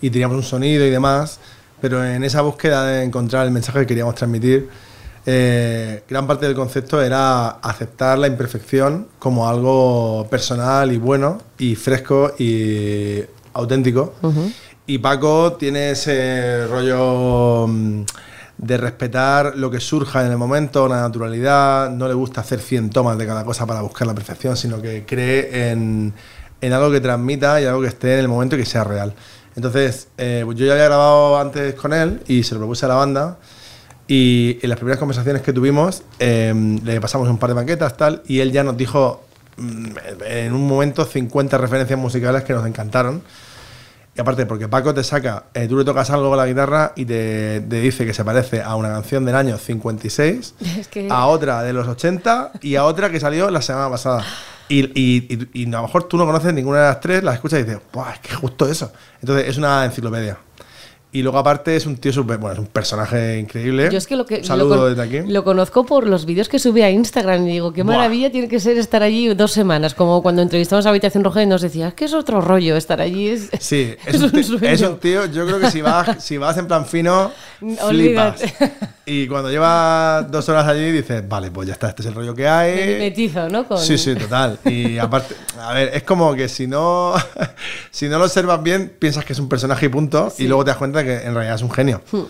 y 0.00 0.10
teníamos 0.10 0.36
un 0.36 0.44
sonido 0.44 0.84
y 0.84 0.90
demás 0.90 1.40
pero 1.80 2.04
en 2.04 2.24
esa 2.24 2.42
búsqueda 2.42 2.84
de 2.86 3.04
encontrar 3.04 3.46
el 3.46 3.52
mensaje 3.52 3.80
que 3.80 3.86
queríamos 3.86 4.14
transmitir, 4.14 4.68
eh, 5.26 6.02
gran 6.08 6.26
parte 6.26 6.46
del 6.46 6.54
concepto 6.54 7.00
era 7.00 7.48
aceptar 7.48 8.18
la 8.18 8.26
imperfección 8.26 9.08
como 9.18 9.48
algo 9.48 10.26
personal 10.30 10.92
y 10.92 10.98
bueno 10.98 11.38
y 11.58 11.74
fresco 11.76 12.34
y 12.38 13.22
auténtico. 13.54 14.14
Y 14.86 14.98
Paco 14.98 15.54
tiene 15.54 15.92
ese 15.92 16.66
rollo 16.66 17.66
mm, 17.66 18.02
de 18.58 18.76
respetar 18.76 19.56
lo 19.56 19.70
que 19.70 19.80
surja 19.80 20.24
en 20.26 20.30
el 20.30 20.36
momento, 20.36 20.86
la 20.88 21.00
naturalidad, 21.00 21.90
no 21.90 22.06
le 22.06 22.14
gusta 22.14 22.42
hacer 22.42 22.60
100 22.60 22.90
tomas 22.90 23.16
de 23.16 23.26
cada 23.26 23.44
cosa 23.44 23.66
para 23.66 23.80
buscar 23.80 24.06
la 24.06 24.14
perfección, 24.14 24.56
sino 24.58 24.82
que 24.82 25.06
cree 25.06 25.70
en, 25.70 26.12
en 26.60 26.72
algo 26.72 26.90
que 26.90 27.00
transmita 27.00 27.60
y 27.60 27.64
algo 27.64 27.80
que 27.80 27.88
esté 27.88 28.14
en 28.14 28.20
el 28.20 28.28
momento 28.28 28.56
y 28.56 28.58
que 28.58 28.66
sea 28.66 28.84
real. 28.84 29.14
Entonces, 29.56 30.08
eh, 30.18 30.42
pues 30.44 30.58
yo 30.58 30.66
ya 30.66 30.72
había 30.72 30.86
grabado 30.86 31.38
antes 31.38 31.74
con 31.74 31.92
él 31.92 32.20
y 32.26 32.42
se 32.42 32.54
lo 32.54 32.60
propuse 32.60 32.86
a 32.86 32.88
la 32.88 32.96
banda. 32.96 33.38
Y 34.06 34.58
en 34.62 34.68
las 34.68 34.78
primeras 34.78 34.98
conversaciones 34.98 35.42
que 35.42 35.52
tuvimos, 35.52 36.02
em, 36.18 36.78
le 36.84 37.00
pasamos 37.00 37.28
un 37.28 37.38
par 37.38 37.50
de 37.50 37.54
maquetas, 37.54 37.96
tal, 37.96 38.22
y 38.26 38.40
él 38.40 38.52
ya 38.52 38.62
nos 38.62 38.76
dijo 38.76 39.24
mm, 39.56 39.86
en 40.26 40.52
un 40.52 40.66
momento 40.66 41.04
50 41.04 41.56
referencias 41.58 41.98
musicales 41.98 42.42
que 42.42 42.52
nos 42.52 42.66
encantaron. 42.66 43.22
Y 44.16 44.20
aparte, 44.20 44.46
porque 44.46 44.68
Paco 44.68 44.94
te 44.94 45.02
saca, 45.02 45.46
eh, 45.54 45.66
tú 45.66 45.76
le 45.76 45.84
tocas 45.84 46.08
algo 46.10 46.28
con 46.28 46.38
la 46.38 46.46
guitarra 46.46 46.92
y 46.94 47.04
te, 47.04 47.60
dice 47.60 48.06
que 48.06 48.14
se 48.14 48.24
parece 48.24 48.62
a 48.62 48.76
una 48.76 48.88
canción 48.88 49.24
del 49.24 49.34
año 49.34 49.58
56, 49.58 50.54
a 51.10 51.26
otra 51.26 51.62
de 51.62 51.72
los 51.72 51.88
80 51.88 52.52
y 52.60 52.76
a 52.76 52.84
otra 52.84 53.10
que 53.10 53.18
salió 53.18 53.50
la 53.50 53.62
semana 53.62 53.90
pasada. 53.90 54.24
Y, 54.68 54.82
y, 54.94 55.66
a 55.66 55.76
lo 55.76 55.82
mejor 55.82 56.04
tú 56.04 56.16
no 56.16 56.24
conoces 56.24 56.52
ninguna 56.54 56.78
de 56.80 56.88
las 56.88 57.00
tres, 57.00 57.22
las 57.22 57.34
escuchas 57.34 57.60
y 57.60 57.64
dices, 57.64 57.80
¡buah, 57.92 58.12
es 58.12 58.20
que 58.20 58.34
justo 58.34 58.68
eso! 58.68 58.92
Entonces 59.20 59.48
es 59.48 59.58
una 59.58 59.84
enciclopedia. 59.84 60.38
Y 61.14 61.22
luego 61.22 61.38
aparte 61.38 61.76
es 61.76 61.86
un 61.86 61.96
tío 61.96 62.12
super, 62.12 62.38
bueno, 62.38 62.54
es 62.54 62.58
un 62.58 62.66
personaje 62.66 63.38
increíble. 63.38 63.88
Yo 63.88 63.98
es 63.98 64.08
que 64.08 64.16
lo 64.16 64.26
que 64.26 64.42
saludo 64.42 64.88
desde 64.88 65.00
aquí. 65.00 65.30
Lo 65.30 65.44
conozco 65.44 65.86
por 65.86 66.08
los 66.08 66.26
vídeos 66.26 66.48
que 66.48 66.58
sube 66.58 66.82
a 66.82 66.90
Instagram 66.90 67.46
y 67.46 67.52
digo, 67.52 67.72
qué 67.72 67.84
maravilla 67.84 68.32
tiene 68.32 68.48
que 68.48 68.58
ser 68.58 68.78
estar 68.78 69.00
allí 69.04 69.32
dos 69.32 69.52
semanas, 69.52 69.94
como 69.94 70.24
cuando 70.24 70.42
entrevistamos 70.42 70.86
a 70.86 70.88
Habitación 70.88 71.22
Roja 71.22 71.44
y 71.44 71.46
nos 71.46 71.62
decía, 71.62 71.86
es 71.86 71.94
que 71.94 72.06
es 72.06 72.14
otro 72.14 72.40
rollo 72.40 72.76
estar 72.76 73.00
allí. 73.00 73.28
Es, 73.28 73.48
sí, 73.60 73.94
es, 74.06 74.20
un, 74.20 74.36
es 74.64 74.80
un, 74.80 74.98
tío, 74.98 75.26
yo 75.26 75.46
creo 75.46 75.60
que 75.60 75.70
si 75.70 75.82
vas, 75.82 76.16
si 76.24 76.36
vas 76.36 76.58
en 76.58 76.66
plan 76.66 76.84
fino, 76.84 77.30
flipas. 77.60 78.42
Y 79.06 79.28
cuando 79.28 79.50
llevas 79.50 80.30
dos 80.30 80.48
horas 80.48 80.66
allí 80.66 80.90
dices, 80.90 81.28
vale, 81.28 81.50
pues 81.50 81.68
ya 81.68 81.74
está, 81.74 81.88
este 81.88 82.02
es 82.02 82.08
el 82.08 82.14
rollo 82.14 82.34
que 82.34 82.48
hay. 82.48 82.98
Metizo, 82.98 83.48
¿no? 83.50 83.66
Sí, 83.76 83.98
sí, 83.98 84.14
total. 84.14 84.58
Y 84.64 84.96
aparte, 84.96 85.34
a 85.60 85.74
ver, 85.74 85.90
es 85.92 86.04
como 86.04 86.34
que 86.34 86.48
si 86.48 86.66
no, 86.66 87.14
si 87.90 88.08
no 88.08 88.18
lo 88.18 88.24
observas 88.24 88.62
bien, 88.62 88.94
piensas 88.98 89.24
que 89.24 89.34
es 89.34 89.38
un 89.38 89.48
personaje 89.48 89.86
y 89.86 89.88
punto, 89.90 90.32
y 90.38 90.46
luego 90.46 90.64
te 90.64 90.70
das 90.70 90.78
cuenta 90.78 91.04
que 91.04 91.16
en 91.16 91.34
realidad 91.34 91.56
es 91.56 91.62
un 91.62 91.70
genio. 91.70 92.00
Hmm. 92.10 92.22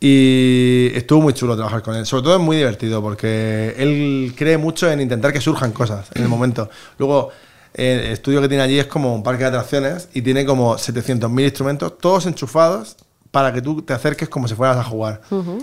Y 0.00 0.90
estuvo 0.94 1.20
muy 1.20 1.32
chulo 1.32 1.54
trabajar 1.54 1.82
con 1.82 1.94
él. 1.94 2.06
Sobre 2.06 2.24
todo 2.24 2.36
es 2.36 2.40
muy 2.40 2.56
divertido 2.56 3.02
porque 3.02 3.74
él 3.78 4.34
cree 4.36 4.56
mucho 4.58 4.90
en 4.90 5.00
intentar 5.00 5.32
que 5.32 5.40
surjan 5.40 5.72
cosas 5.72 6.08
en 6.14 6.22
el 6.22 6.28
hmm. 6.28 6.30
momento. 6.30 6.70
Luego, 6.98 7.30
el 7.74 8.00
estudio 8.00 8.40
que 8.40 8.48
tiene 8.48 8.64
allí 8.64 8.80
es 8.80 8.86
como 8.86 9.14
un 9.14 9.22
parque 9.22 9.44
de 9.44 9.50
atracciones 9.50 10.08
y 10.12 10.22
tiene 10.22 10.44
como 10.44 10.76
700.000 10.76 11.44
instrumentos, 11.44 11.98
todos 11.98 12.26
enchufados 12.26 12.96
para 13.30 13.52
que 13.52 13.62
tú 13.62 13.82
te 13.82 13.92
acerques 13.92 14.28
como 14.28 14.48
si 14.48 14.54
fueras 14.54 14.76
a 14.76 14.84
jugar. 14.84 15.20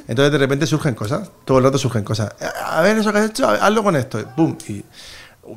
Entonces 0.08 0.32
de 0.32 0.38
repente 0.38 0.66
surgen 0.66 0.96
cosas, 0.96 1.30
todo 1.44 1.58
el 1.58 1.64
rato 1.64 1.78
surgen 1.78 2.04
cosas. 2.04 2.34
A 2.66 2.82
ver 2.82 2.98
eso 2.98 3.12
que 3.12 3.20
has 3.20 3.30
hecho, 3.30 3.48
hazlo 3.48 3.84
con 3.84 3.96
esto. 3.96 4.20
¡Pum! 4.36 4.56
Y 4.68 4.84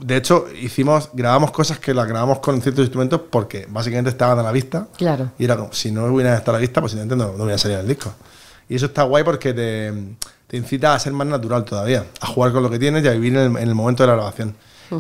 de 0.01 0.17
hecho, 0.17 0.47
hicimos, 0.61 1.11
grabamos 1.13 1.51
cosas 1.51 1.79
que 1.79 1.93
las 1.93 2.07
grabamos 2.07 2.39
con 2.39 2.61
ciertos 2.63 2.85
instrumentos 2.85 3.23
porque 3.29 3.67
básicamente 3.69 4.11
estaban 4.11 4.39
a 4.39 4.43
la 4.43 4.53
vista. 4.53 4.87
Claro. 4.97 5.33
Y 5.39 5.45
era 5.45 5.57
como, 5.57 5.73
si 5.73 5.91
no 5.91 6.05
hubieran 6.07 6.35
estado 6.35 6.53
a 6.53 6.59
la 6.59 6.61
vista, 6.61 6.81
pues 6.81 6.95
no, 6.95 7.17
no 7.17 7.45
hubiera 7.45 7.59
salido 7.59 7.81
el 7.81 7.89
disco. 7.89 8.13
Y 8.69 8.77
eso 8.77 8.87
está 8.87 9.03
guay 9.03 9.25
porque 9.25 9.53
te, 9.53 9.93
te, 10.47 10.57
incita 10.57 10.95
a 10.95 10.99
ser 10.99 11.13
más 11.13 11.27
natural 11.27 11.65
todavía, 11.65 12.07
a 12.21 12.27
jugar 12.27 12.53
con 12.53 12.63
lo 12.63 12.71
que 12.71 12.79
tienes 12.79 13.05
y 13.05 13.09
a 13.09 13.13
vivir 13.13 13.37
en 13.37 13.57
el, 13.57 13.75
momento 13.75 14.05
de 14.05 14.09
la 14.09 14.15
grabación. 14.15 14.55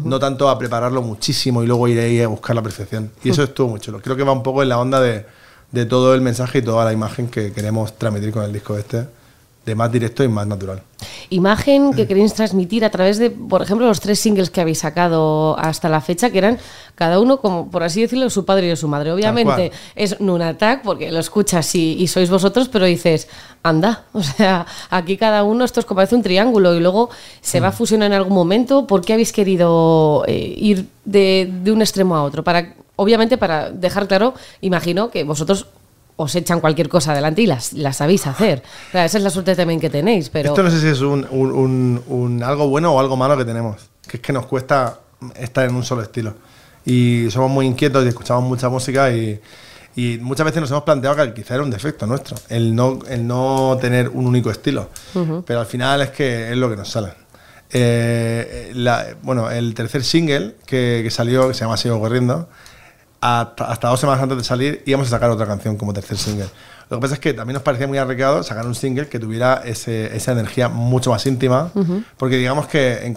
No 0.05 0.21
tanto 0.21 0.49
a 0.49 0.57
prepararlo 0.57 1.03
muchísimo 1.03 1.65
y 1.65 1.67
luego 1.67 1.89
ir 1.89 1.99
ahí 1.99 2.21
a 2.21 2.29
buscar 2.29 2.55
la 2.55 2.63
perfección. 2.63 3.11
Y 3.25 3.31
eso 3.31 3.43
estuvo 3.45 3.69
muy 3.69 3.81
chulo. 3.81 4.01
Creo 4.01 4.17
que 4.17 4.23
va 4.23 4.33
un 4.33 4.43
poco 4.43 4.63
en 4.63 4.69
la 4.69 4.79
onda 4.79 5.01
de, 5.01 5.27
de 5.73 5.87
todo 5.87 6.15
el 6.15 6.21
mensaje 6.21 6.59
y 6.59 6.63
toda 6.63 6.85
la 6.85 6.93
imagen 6.93 7.29
que 7.29 7.53
queremos 7.53 7.97
transmitir 7.97 8.33
con 8.33 8.45
el 8.45 8.53
disco 8.53 8.77
este 8.77 9.07
de 9.65 9.75
más 9.75 9.93
directo 9.93 10.25
y 10.25 10.29
más 10.29 10.47
natural. 10.47 10.83
Imagen 11.29 11.93
que 11.93 12.07
queréis 12.07 12.35
transmitir 12.35 12.85
a 12.85 12.91
través 12.91 13.19
de, 13.19 13.31
por 13.31 13.63
ejemplo, 13.63 13.87
los 13.87 14.01
tres 14.01 14.19
singles 14.19 14.51
que 14.51 14.61
habéis 14.61 14.79
sacado 14.79 15.59
hasta 15.59 15.89
la 15.89 16.01
fecha, 16.01 16.31
que 16.31 16.39
eran 16.39 16.59
cada 16.95 17.21
uno, 17.21 17.41
como 17.41 17.71
por 17.71 17.83
así 17.83 18.01
decirlo, 18.01 18.29
su 18.31 18.45
padre 18.45 18.73
y 18.73 18.77
su 18.77 18.89
madre. 18.89 19.13
Obviamente 19.13 19.71
es 19.95 20.21
Nunatak, 20.21 20.83
porque 20.83 21.13
lo 21.13 21.19
escuchas 21.19 21.75
y, 21.75 22.07
sois 22.09 22.31
vosotros, 22.31 22.69
pero 22.69 22.87
dices, 22.87 23.29
anda, 23.63 24.05
o 24.13 24.23
sea, 24.23 24.67
aquí 24.89 25.17
cada 25.17 25.45
uno, 25.45 25.65
esto 25.65 25.81
es 25.81 25.87
como 25.87 25.97
parece 25.97 26.17
un 26.17 26.23
triángulo 26.23 26.75
y 26.75 26.81
luego 26.81 27.11
se 27.43 27.61
va 27.61 27.69
a 27.69 27.73
fusionar 27.73 28.07
en 28.07 28.15
algún 28.15 28.35
momento. 28.35 28.87
¿Por 28.87 29.03
qué 29.03 29.13
habéis 29.13 29.33
querido 29.33 30.25
eh, 30.27 30.55
ir 30.57 30.87
de, 31.05 31.51
de 31.63 31.71
un 31.71 31.83
extremo 31.83 32.17
a 32.17 32.25
otro? 32.25 32.43
Para 32.43 32.75
obviamente 33.01 33.39
para 33.39 33.71
dejar 33.71 34.07
claro, 34.07 34.35
imagino 34.61 35.11
que 35.11 35.25
vosotros 35.25 35.67
os 36.17 36.35
echan 36.35 36.61
cualquier 36.61 36.91
cosa 36.91 37.13
adelante 37.13 37.41
y 37.41 37.47
las, 37.47 37.73
las 37.73 37.97
sabéis 37.97 38.27
hacer. 38.27 38.63
esa 38.93 39.19
es 39.19 39.25
la 39.25 39.31
suerte 39.31 39.57
también 39.57 39.81
que 39.81 39.89
tenéis. 39.89 40.29
Pero... 40.29 40.51
Esto 40.51 40.63
no 40.63 40.71
sé 40.71 40.81
si 40.81 40.89
es 40.89 41.01
un, 41.01 41.27
un, 41.31 42.43
algo 42.45 42.69
bueno 42.69 42.93
o 42.93 43.01
algo 43.01 43.17
malo 43.17 43.39
que 43.39 43.47
tenemos, 43.47 43.89
que 44.07 44.19
es 44.19 44.23
que 44.23 44.35
nos 44.35 44.45
cuesta 44.45 44.99
estar 45.35 45.67
en 45.67 45.75
un 45.75 45.83
solo 45.83 46.03
estilo. 46.03 46.35
Y 46.85 47.31
somos 47.31 47.51
muy 47.51 47.65
inquietos 47.65 48.05
y 48.05 48.09
escuchamos 48.09 48.45
mucha 48.45 48.69
música 48.69 49.11
y, 49.11 49.41
y 49.97 50.19
muchas 50.21 50.45
veces 50.45 50.61
nos 50.61 50.71
hemos 50.71 50.83
planteado 50.83 51.17
que 51.17 51.33
quizá 51.33 51.55
era 51.55 51.63
un 51.63 51.71
defecto 51.71 52.07
nuestro, 52.07 52.37
el 52.51 52.75
no, 52.75 52.99
el 53.09 53.27
no 53.27 53.79
tener 53.81 54.11
un 54.11 54.27
único 54.27 54.51
estilo. 54.51 54.91
Pero 55.47 55.61
al 55.61 55.67
final 55.67 56.03
es 56.03 56.11
que 56.11 56.51
es 56.51 56.57
lo 56.59 56.69
que 56.69 56.77
nos 56.77 56.91
sale. 56.91 57.15
Eh, 57.73 58.75
bueno, 59.23 59.51
el 59.51 59.73
tercer 59.73 60.05
single 60.05 60.57
que, 60.67 61.01
que, 61.03 61.11
salió, 61.11 61.49
que 61.49 61.55
se 61.55 61.61
llama 61.61 61.79
Sigo 61.79 61.99
Corriendo, 61.99 62.49
hasta, 63.21 63.89
dos 63.89 64.01
semanas 64.01 64.23
antes 64.23 64.39
de 64.39 64.45
salir 64.45 64.83
íbamos 64.87 65.09
a 65.09 65.11
sacar 65.11 65.31
otra 65.31 65.47
canción 65.47 65.77
como 65.77 65.93
tercer 65.93 66.17
single. 66.17 66.49
Lo 66.89 66.97
que 66.97 67.03
pasa 67.03 67.15
es 67.15 67.21
que 67.21 67.35
también 67.35 67.55
nos 67.55 67.63
parecía 67.63 67.87
muy 67.87 67.99
arriesgado 67.99 68.43
sacar 68.43 68.67
un 68.67 68.75
single 68.75 69.09
que 69.09 69.19
tuviera 69.19 69.63
esa 69.65 70.33
energía 70.33 70.69
mucho 70.69 71.11
más 71.11 71.25
íntima, 71.27 71.71
porque 72.17 72.37
digamos 72.37 72.67
que 72.67 73.07
en, 73.07 73.15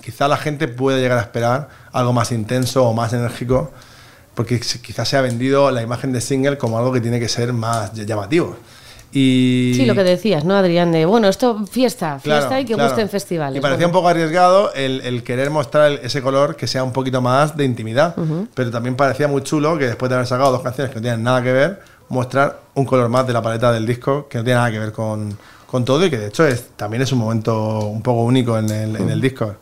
quizá 0.00 0.26
la 0.28 0.36
gente 0.36 0.68
puede 0.68 1.00
llegar 1.00 1.18
a 1.18 1.22
esperar 1.22 1.68
algo 1.92 2.12
más 2.12 2.32
intenso 2.32 2.86
o 2.86 2.94
más 2.94 3.12
enérgico, 3.12 3.70
porque 4.34 4.58
quizás 4.58 5.08
se 5.08 5.16
ha 5.16 5.20
vendido 5.20 5.70
la 5.70 5.82
imagen 5.82 6.12
de 6.12 6.20
single 6.20 6.56
como 6.56 6.78
algo 6.78 6.92
que 6.92 7.00
tiene 7.00 7.20
que 7.20 7.28
ser 7.28 7.52
más 7.52 7.92
llamativo. 7.92 8.56
Y... 9.12 9.72
Sí, 9.74 9.86
lo 9.86 9.94
que 9.94 10.04
decías, 10.04 10.44
¿no, 10.44 10.54
Adrián? 10.54 10.92
De, 10.92 11.04
bueno, 11.04 11.28
esto 11.28 11.66
fiesta, 11.66 12.18
fiesta 12.20 12.60
y 12.60 12.64
que 12.64 12.74
guste 12.74 13.00
en 13.00 13.08
festivales. 13.08 13.58
Y 13.58 13.60
parecía 13.60 13.86
un 13.86 13.92
poco 13.92 14.08
arriesgado 14.08 14.72
el, 14.74 15.22
querer 15.24 15.50
mostrar 15.50 15.92
ese 16.02 16.22
color 16.22 16.56
que 16.56 16.66
sea 16.66 16.84
un 16.84 16.92
poquito 16.92 17.20
más 17.20 17.56
de 17.56 17.64
intimidad, 17.64 18.14
pero 18.54 18.70
también 18.70 18.96
parecía 18.96 19.26
muy 19.28 19.42
chulo 19.42 19.76
que 19.78 19.86
después 19.86 20.08
de 20.08 20.14
haber 20.14 20.26
sacado 20.26 20.52
dos 20.52 20.62
canciones 20.62 20.92
que 20.92 20.96
no 20.96 21.02
tienen 21.02 21.22
nada 21.22 21.42
que 21.42 21.52
ver, 21.52 21.80
mostrar 22.08 22.60
un 22.74 22.84
color 22.84 23.08
más 23.08 23.26
de 23.26 23.32
la 23.32 23.42
paleta 23.42 23.72
del 23.72 23.86
disco 23.86 24.28
que 24.28 24.38
no 24.38 24.44
tiene 24.44 24.58
nada 24.58 24.70
que 24.70 24.78
ver 24.78 24.92
con, 24.92 25.36
con 25.66 25.84
todo 25.84 26.04
y 26.04 26.10
que 26.10 26.18
de 26.18 26.26
hecho 26.28 26.46
es, 26.46 26.70
también 26.76 27.02
es 27.02 27.12
un 27.12 27.18
momento 27.18 27.80
un 27.80 28.02
poco 28.02 28.22
único 28.22 28.58
en 28.58 28.70
el, 28.70 28.96
en 28.96 29.08
el 29.10 29.20
disco. 29.20 29.54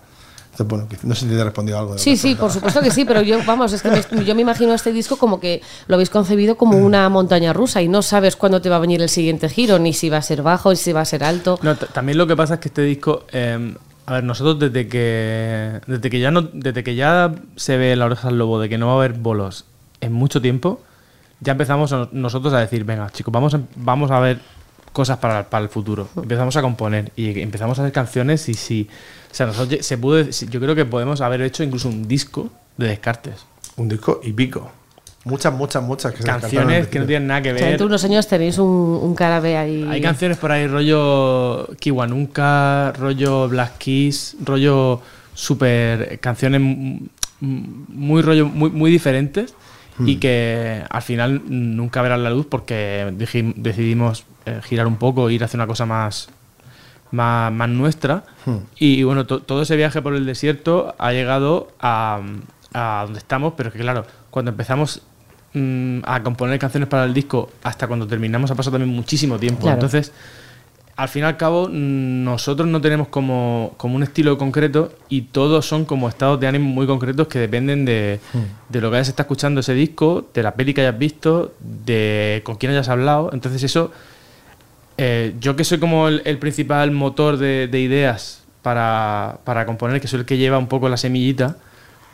Bueno, 0.67 0.87
no 1.03 1.15
sé 1.15 1.23
si 1.23 1.27
te 1.29 1.39
he 1.39 1.45
respondido 1.45 1.79
algo. 1.79 1.99
sí, 1.99 2.17
sí, 2.17 2.35
por 2.35 2.51
supuesto 2.51 2.81
que 2.81 2.91
sí, 2.91 3.05
pero 3.05 3.23
yo, 3.23 3.39
vamos, 3.45 3.73
es 3.73 3.83
que 3.83 3.91
me, 3.91 4.25
yo 4.25 4.35
me 4.35 4.43
imagino 4.43 4.75
este 4.75 4.93
disco 4.93 5.17
como 5.17 5.41
que 5.41 5.63
lo 5.87 5.95
habéis 5.95 6.11
concebido 6.11 6.57
como 6.57 6.79
una 6.79 7.09
montaña 7.09 7.53
rusa 7.53 7.83
y 7.83 7.89
no 7.89 8.03
sabes 8.03 8.37
cuándo 8.37 8.61
te 8.61 8.69
va 8.69 8.77
a 8.77 8.81
venir 8.81 9.03
el 9.03 9.09
siguiente 9.09 9.49
giro, 9.49 9.79
ni 9.79 9.93
si 9.93 10.09
va 10.09 10.19
a 10.19 10.23
ser 10.23 10.43
bajo, 10.43 10.71
ni 10.71 10.77
si 10.77 10.93
va 10.93 11.03
a 11.03 11.05
ser 11.05 11.25
alto. 11.25 11.59
No, 11.63 11.77
también 11.77 12.19
lo 12.19 12.27
que 12.27 12.37
pasa 12.37 12.55
es 12.55 12.61
que 12.61 12.69
este 12.69 12.83
disco, 12.83 13.25
em, 13.33 13.75
a 14.07 14.15
ver, 14.15 14.25
nosotros 14.25 14.59
desde 14.59 14.89
que 14.89 15.81
desde 15.87 16.11
que 16.11 16.21
ya 16.21 16.31
no, 16.31 16.43
desde 16.43 16.83
que 16.83 16.95
ya 16.95 17.35
se 17.57 17.77
ve 17.77 17.95
la 17.97 18.07
oreja 18.07 18.29
al 18.29 18.39
lobo 18.39 18.61
de 18.61 18.69
que 18.69 18.79
no 18.79 18.87
va 18.87 18.93
a 18.93 18.97
haber 18.97 19.13
bolos 19.13 19.65
en 20.01 20.13
mucho 20.13 20.41
tiempo, 20.41 20.81
ya 21.41 21.53
empezamos 21.53 21.95
nosotros 22.13 22.53
a 22.53 22.59
decir, 22.59 22.85
venga, 22.85 23.11
chicos, 23.11 23.33
vamos 23.33 23.55
a, 23.55 23.61
vamos 23.77 24.11
a 24.11 24.19
ver 24.21 24.41
cosas 24.99 25.19
para, 25.19 25.49
para 25.49 25.63
el 25.63 25.69
futuro. 25.69 26.09
Empezamos 26.17 26.57
a 26.57 26.61
componer 26.61 27.13
y 27.15 27.41
empezamos 27.41 27.79
a 27.79 27.83
hacer 27.83 27.93
canciones 27.93 28.49
y 28.49 28.55
si 28.55 28.89
o 29.31 29.35
sea, 29.35 29.47
nosotros 29.47 29.87
se 29.87 29.97
pudo, 29.97 30.29
yo 30.29 30.59
creo 30.59 30.75
que 30.75 30.85
podemos 30.85 31.21
haber 31.21 31.41
hecho 31.43 31.63
incluso 31.63 31.89
un 31.89 32.09
disco 32.09 32.51
de 32.77 32.89
descartes. 32.89 33.47
Un 33.77 33.89
disco 33.89 34.21
y 34.25 34.33
pico. 34.33 34.73
Muchas, 35.23 35.55
muchas, 35.55 35.85
muchas. 35.85 36.13
canciones 36.15 36.89
que 36.89 36.99
no 36.99 37.07
tienen 37.07 37.29
nada 37.29 37.43
que 37.43 37.53
ver. 37.53 37.81
O 37.81 37.87
unos 37.87 38.03
años 38.03 38.27
tenéis 38.27 38.59
un, 38.59 38.67
un 38.67 39.15
carabe 39.15 39.57
ahí. 39.57 39.87
Hay 39.89 40.01
canciones 40.01 40.37
por 40.37 40.51
ahí, 40.51 40.67
rollo 40.67 41.69
Kiwanuka, 41.79 42.93
rollo 42.99 43.49
Black 43.49 43.79
Keys, 43.79 44.35
rollo 44.45 45.01
super. 45.33 46.19
canciones 46.19 46.61
muy 47.41 48.21
rollo, 48.23 48.47
muy, 48.47 48.71
muy 48.71 48.91
diferentes 48.91 49.55
y 50.01 50.17
hmm. 50.17 50.19
que 50.19 50.83
al 50.91 51.03
final 51.03 51.43
nunca 51.47 52.03
verán 52.03 52.25
la 52.25 52.31
luz 52.31 52.47
porque 52.47 53.13
decidimos 53.15 54.25
eh, 54.49 54.61
girar 54.63 54.87
un 54.87 54.97
poco 54.97 55.31
ir 55.31 55.45
hacer 55.45 55.59
una 55.59 55.67
cosa 55.67 55.87
más 55.87 56.29
más, 57.11 57.53
más 57.53 57.69
nuestra. 57.69 58.25
Hmm. 58.45 58.59
Y, 58.79 59.03
bueno, 59.03 59.27
todo 59.27 59.63
ese 59.63 59.77
viaje 59.77 60.03
por 60.03 60.15
el 60.15 60.27
desierto 60.27 60.95
ha 60.99 61.13
llegado 61.13 61.69
a, 61.81 62.21
a 62.73 63.03
donde 63.05 63.19
estamos, 63.19 63.55
pero 63.57 63.73
que 63.73 63.79
claro, 63.79 64.05
cuando 64.31 64.51
empezamos 64.51 65.03
mm, 65.55 66.01
a 66.05 66.23
componer 66.23 66.59
canciones 66.59 66.89
para 66.89 67.05
el 67.05 67.15
disco 67.15 67.51
hasta 67.63 67.87
cuando 67.87 68.07
terminamos 68.07 68.51
ha 68.51 68.55
pasado 68.55 68.79
también 68.79 68.95
muchísimo 68.95 69.39
tiempo. 69.39 69.69
Entonces, 69.69 70.13
al 70.97 71.09
fin 71.09 71.23
y 71.23 71.27
al 71.27 71.37
cabo, 71.37 71.69
nosotros 71.71 72.67
no 72.67 72.81
tenemos 72.81 73.09
como, 73.09 73.75
como, 73.77 73.95
un 73.95 74.03
estilo 74.03 74.37
concreto 74.37 74.93
y 75.09 75.23
todos 75.23 75.65
son 75.65 75.85
como 75.85 76.09
estados 76.09 76.41
de 76.41 76.49
ánimo 76.49 76.69
muy 76.69 76.87
concretos 76.89 77.29
que 77.29 77.39
dependen 77.39 77.85
de, 77.85 78.19
hmm. 78.33 78.73
de 78.73 78.81
lo 78.81 78.91
que 78.91 78.97
hayas 78.97 79.09
estado 79.09 79.27
escuchando 79.27 79.61
ese 79.61 79.75
disco, 79.75 80.27
de 80.35 80.43
la 80.43 80.55
peli 80.55 80.75
que 80.75 80.81
hayas 80.81 80.99
visto, 80.99 81.55
de 81.61 82.43
con 82.45 82.57
quién 82.57 82.73
hayas 82.73 82.89
hablado. 82.89 83.31
Entonces, 83.33 83.63
eso 83.63 83.93
eh, 84.99 85.35
yo 85.41 85.55
que 85.55 85.65
soy 85.65 85.79
como 85.79 86.09
el, 86.09 86.39
principal 86.39 86.91
motor 86.91 87.37
de, 87.39 87.81
ideas 87.81 88.45
para, 88.63 89.65
componer, 89.65 90.01
que 90.01 90.09
soy 90.09 90.21
el 90.21 90.27
que 90.27 90.37
lleva 90.37 90.59
un 90.59 90.67
poco 90.67 90.89
la 90.89 90.97
semillita, 90.97 91.57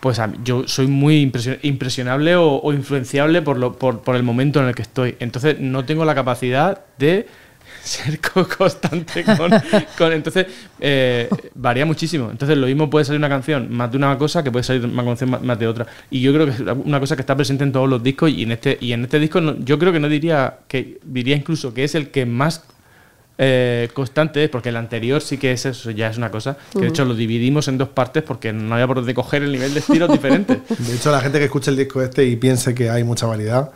pues 0.01 0.21
yo 0.45 0.69
soy 0.69 0.87
muy 0.87 1.33
impresionable 1.63 2.37
o, 2.37 2.73
influenciable 2.75 3.41
por, 3.41 3.57
lo, 3.57 3.73
por, 3.73 4.03
por, 4.03 4.17
el 4.17 4.23
momento 4.23 4.61
en 4.61 4.67
el 4.69 4.75
que 4.75 4.83
estoy. 4.83 5.17
Entonces 5.19 5.59
no 5.61 5.87
tengo 5.87 6.05
la 6.05 6.15
capacidad 6.15 6.85
de 6.99 7.27
ser 7.83 8.21
constante 8.21 9.25
con... 9.99 10.13
entonces 10.13 10.47
eh, 10.79 11.29
varía 11.55 11.87
muchísimo. 11.87 12.31
Entonces 12.31 12.57
lo 12.59 12.67
mismo 12.67 12.91
puede 12.91 13.07
salir 13.07 13.19
una 13.19 13.31
canción 13.31 13.75
más 13.75 13.91
de 13.91 13.97
una 13.97 14.17
cosa 14.19 14.45
que 14.45 14.53
puede 14.53 14.63
salir 14.63 14.85
una 14.85 15.05
canción 15.05 15.39
más, 15.43 15.59
de 15.59 15.67
otra. 15.67 15.87
Y 16.11 16.21
yo 16.21 16.35
creo 16.35 16.45
que 16.45 16.53
es 16.53 16.61
una 16.61 17.01
cosa 17.01 17.17
que 17.17 17.23
está 17.23 17.35
presente 17.35 17.65
en 17.65 17.73
todos 17.73 17.89
los 17.89 18.03
discos 18.03 18.31
y 18.31 18.43
en 18.43 18.53
este, 18.53 18.77
y 18.79 18.93
en 18.93 19.05
este 19.05 19.19
disco 19.19 19.41
yo 19.59 19.79
creo 19.79 19.91
que 19.91 20.01
no 20.01 20.09
diría, 20.11 20.59
que 20.69 20.99
diría 21.03 21.35
incluso 21.35 21.73
que 21.73 21.85
es 21.85 21.95
el 21.95 22.11
que 22.11 22.27
más 22.27 22.65
eh, 23.37 23.89
constante, 23.95 24.49
porque 24.49 24.69
el 24.69 24.77
anterior 24.77 25.21
sí 25.21 25.39
que 25.39 25.53
es 25.53 25.67
eso, 25.67 25.91
ya 25.91 26.09
es 26.09 26.17
una 26.17 26.31
cosa, 26.31 26.57
que 26.73 26.81
de 26.81 26.89
hecho 26.89 27.05
lo 27.05 27.15
dividimos 27.15 27.67
en 27.69 27.79
dos 27.79 27.89
partes 27.89 28.23
porque 28.23 28.53
no 28.53 28.75
había 28.75 28.87
por 28.87 28.97
dónde 28.97 29.15
coger 29.15 29.43
el 29.43 29.53
nivel 29.53 29.75
de 29.75 29.81
estilos 29.81 30.11
diferente. 30.13 30.61
De 30.79 30.95
hecho, 30.95 31.11
la 31.11 31.21
gente 31.21 31.39
que 31.39 31.47
escucha 31.47 31.71
el 31.71 31.77
disco 31.77 32.01
este 32.01 32.25
y 32.25 32.37
piense 32.37 32.75
que 32.75 32.91
hay 32.91 33.03
mucha 33.03 33.27
variedad, 33.27 33.71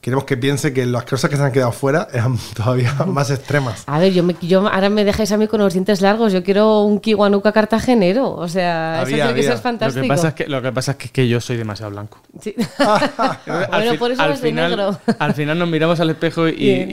queremos 0.00 0.24
que 0.24 0.36
piense 0.36 0.72
que 0.72 0.86
las 0.86 1.04
cosas 1.04 1.30
que 1.30 1.36
se 1.36 1.42
han 1.42 1.52
quedado 1.52 1.72
fuera 1.72 2.08
eran 2.12 2.38
todavía 2.56 2.94
más 3.06 3.30
extremas. 3.30 3.84
A 3.86 3.98
ver, 3.98 4.12
yo, 4.12 4.22
me, 4.22 4.34
yo 4.40 4.66
ahora 4.68 4.88
me 4.88 5.04
dejáis 5.04 5.30
a 5.32 5.36
mí 5.36 5.46
con 5.46 5.60
los 5.60 5.72
dientes 5.72 6.00
largos. 6.00 6.32
Yo 6.32 6.42
quiero 6.42 6.80
un 6.82 7.00
kiwanuka 7.00 7.52
cartagenero. 7.52 8.30
O 8.32 8.48
sea, 8.48 9.02
eso 9.02 9.14
tiene 9.14 9.34
que 9.34 9.42
ser 9.42 9.58
fantástico. 9.58 10.00
Lo 10.00 10.02
que 10.02 10.08
pasa 10.08 10.28
es 10.28 10.34
que, 10.34 10.46
lo 10.46 10.62
que, 10.62 10.72
pasa 10.72 10.96
es 10.98 11.10
que, 11.10 11.28
yo 11.28 11.40
soy 11.40 11.56
demasiado 11.56 11.92
blanco. 11.92 12.18
Sí. 12.40 12.54
bueno, 13.70 13.94
por 13.98 14.10
eso 14.10 14.22
al 14.22 14.36
final, 14.36 14.70
negro. 14.70 14.98
al 15.18 15.34
final 15.34 15.58
nos 15.58 15.68
miramos 15.68 16.00
al 16.00 16.10
espejo 16.10 16.48
y, 16.48 16.86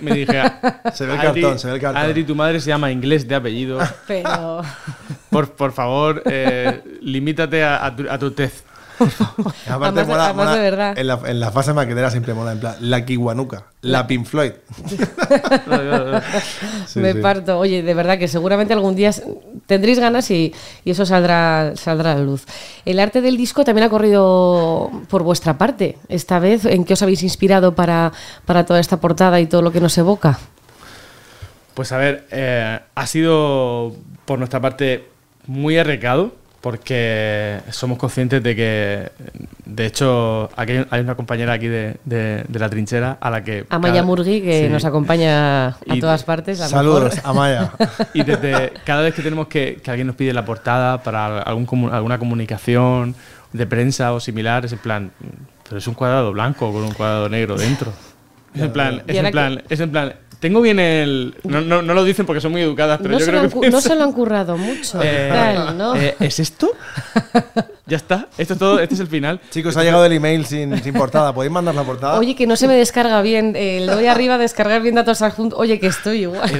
Me, 0.00 0.12
dije... 0.12 0.42
Se 0.94 1.06
ve 1.06 1.14
el 1.14 1.20
cartón, 1.20 1.58
se 1.58 1.68
ve 1.68 1.74
el 1.74 1.80
cartón. 1.80 2.02
Adri, 2.02 2.24
tu 2.24 2.34
madre 2.34 2.60
se 2.60 2.68
llama 2.68 2.90
inglés 2.90 3.26
de 3.26 3.34
apellido. 3.34 3.78
Pero... 4.06 4.62
Por, 5.30 5.50
por 5.52 5.72
favor, 5.72 6.22
eh, 6.26 6.82
limítate 7.02 7.62
a, 7.62 7.84
a, 7.84 7.94
tu, 7.94 8.08
a 8.08 8.18
tu 8.18 8.30
tez. 8.30 8.64
Aparte, 9.68 10.04
mola, 10.04 10.54
de 10.54 10.60
verdad. 10.60 10.98
En 10.98 11.06
la, 11.06 11.20
en 11.24 11.40
la 11.40 11.50
fase 11.52 11.72
maquetera 11.72 12.10
siempre 12.10 12.34
mola, 12.34 12.52
en 12.52 12.60
plan, 12.60 12.76
la 12.80 13.04
Kiwanuka, 13.04 13.64
la 13.82 14.06
Pink 14.06 14.26
Floyd. 14.26 14.52
Me 16.94 17.14
parto. 17.14 17.58
Oye, 17.58 17.82
de 17.82 17.94
verdad 17.94 18.18
que 18.18 18.28
seguramente 18.28 18.72
algún 18.72 18.96
día 18.96 19.10
tendréis 19.66 19.98
ganas 19.98 20.30
y, 20.30 20.52
y, 20.84 20.90
eso 20.90 21.06
saldrá, 21.06 21.72
saldrá 21.76 22.12
a 22.12 22.14
la 22.16 22.22
luz. 22.22 22.44
El 22.84 23.00
arte 23.00 23.20
del 23.20 23.36
disco 23.36 23.64
también 23.64 23.86
ha 23.86 23.90
corrido 23.90 24.90
por 25.08 25.22
vuestra 25.22 25.58
parte. 25.58 25.98
Esta 26.08 26.38
vez, 26.38 26.64
¿en 26.64 26.84
qué 26.84 26.94
os 26.94 27.02
habéis 27.02 27.22
inspirado 27.22 27.74
para, 27.74 28.12
para 28.44 28.66
toda 28.66 28.80
esta 28.80 28.98
portada 28.98 29.40
y 29.40 29.46
todo 29.46 29.62
lo 29.62 29.72
que 29.72 29.80
nos 29.80 29.96
evoca? 29.98 30.38
Pues 31.74 31.92
a 31.92 31.98
ver, 31.98 32.26
eh, 32.32 32.80
ha 32.94 33.06
sido 33.06 33.94
por 34.24 34.38
nuestra 34.38 34.60
parte 34.60 35.08
muy 35.46 35.78
arrecado 35.78 36.32
porque 36.60 37.60
somos 37.70 37.98
conscientes 37.98 38.42
de 38.42 38.56
que, 38.56 39.12
de 39.64 39.86
hecho, 39.86 40.50
aquí 40.56 40.72
hay 40.90 41.00
una 41.00 41.14
compañera 41.14 41.52
aquí 41.52 41.68
de, 41.68 41.98
de, 42.04 42.44
la 42.58 42.68
trinchera 42.68 43.16
a 43.20 43.30
la 43.30 43.44
que... 43.44 43.64
Amaya 43.70 44.02
Murgui, 44.02 44.42
que 44.42 44.68
nos 44.68 44.84
acompaña 44.84 45.68
a 45.68 46.00
todas 46.00 46.24
partes. 46.24 46.58
saludos, 46.58 47.20
Amaya. 47.24 47.72
y 48.14 48.24
desde 48.24 48.72
cada 48.84 49.02
vez 49.02 49.14
que 49.14 49.22
tenemos 49.22 49.46
que, 49.46 49.80
que 49.82 49.90
alguien 49.90 50.08
nos 50.08 50.16
pide 50.16 50.32
la 50.32 50.44
portada 50.44 51.02
para 51.02 51.42
algún, 51.42 51.90
alguna 51.92 52.18
comunicación 52.18 53.14
de 53.52 53.66
prensa 53.66 54.12
o 54.12 54.20
similar, 54.20 54.64
es 54.64 54.72
en 54.72 54.78
plan, 54.78 55.12
pero 55.64 55.78
es 55.78 55.86
un 55.86 55.94
cuadrado 55.94 56.32
blanco 56.32 56.72
con 56.72 56.82
un 56.82 56.92
cuadrado 56.92 57.28
negro 57.28 57.56
dentro. 57.56 57.92
Es 58.54 58.62
en 58.62 58.72
plan, 58.72 59.02
es 59.06 59.16
en 59.16 59.30
plan, 59.30 59.62
es 59.68 59.80
en 59.80 59.90
plan, 59.90 60.14
tengo 60.40 60.60
bien 60.60 60.78
el. 60.78 61.34
No, 61.44 61.60
no, 61.60 61.82
no, 61.82 61.94
lo 61.94 62.04
dicen 62.04 62.26
porque 62.26 62.40
son 62.40 62.52
muy 62.52 62.62
educadas, 62.62 63.00
pero 63.02 63.18
yo 63.18 63.26
creo 63.26 63.48
que. 63.48 63.70
No 63.70 63.80
se 63.80 63.94
lo 63.94 64.04
han 64.04 64.12
currado 64.12 64.56
mucho. 64.56 65.00
Eh, 65.02 65.30
eh, 65.96 66.16
¿Es 66.20 66.38
esto? 66.38 66.72
ya 67.86 67.96
está. 67.96 68.28
Esto 68.38 68.54
es 68.54 68.58
todo. 68.58 68.78
Este 68.78 68.94
es 68.94 69.00
el 69.00 69.08
final. 69.08 69.40
Chicos, 69.50 69.76
ha 69.76 69.82
llegado 69.82 70.04
el 70.04 70.12
email 70.12 70.46
sin, 70.46 70.82
sin 70.82 70.94
portada. 70.94 71.34
¿Podéis 71.34 71.52
mandar 71.52 71.74
la 71.74 71.82
portada? 71.82 72.18
Oye, 72.18 72.36
que 72.36 72.46
no 72.46 72.56
se 72.56 72.68
me 72.68 72.76
descarga 72.76 73.20
bien. 73.22 73.54
Eh, 73.56 73.80
le 73.84 73.92
doy 73.92 74.06
arriba 74.06 74.34
a 74.34 74.38
descargar 74.38 74.82
bien 74.82 74.94
datos 74.94 75.22
adjuntos. 75.22 75.58
Oye, 75.58 75.80
que 75.80 75.88
estoy 75.88 76.22
igual. 76.22 76.50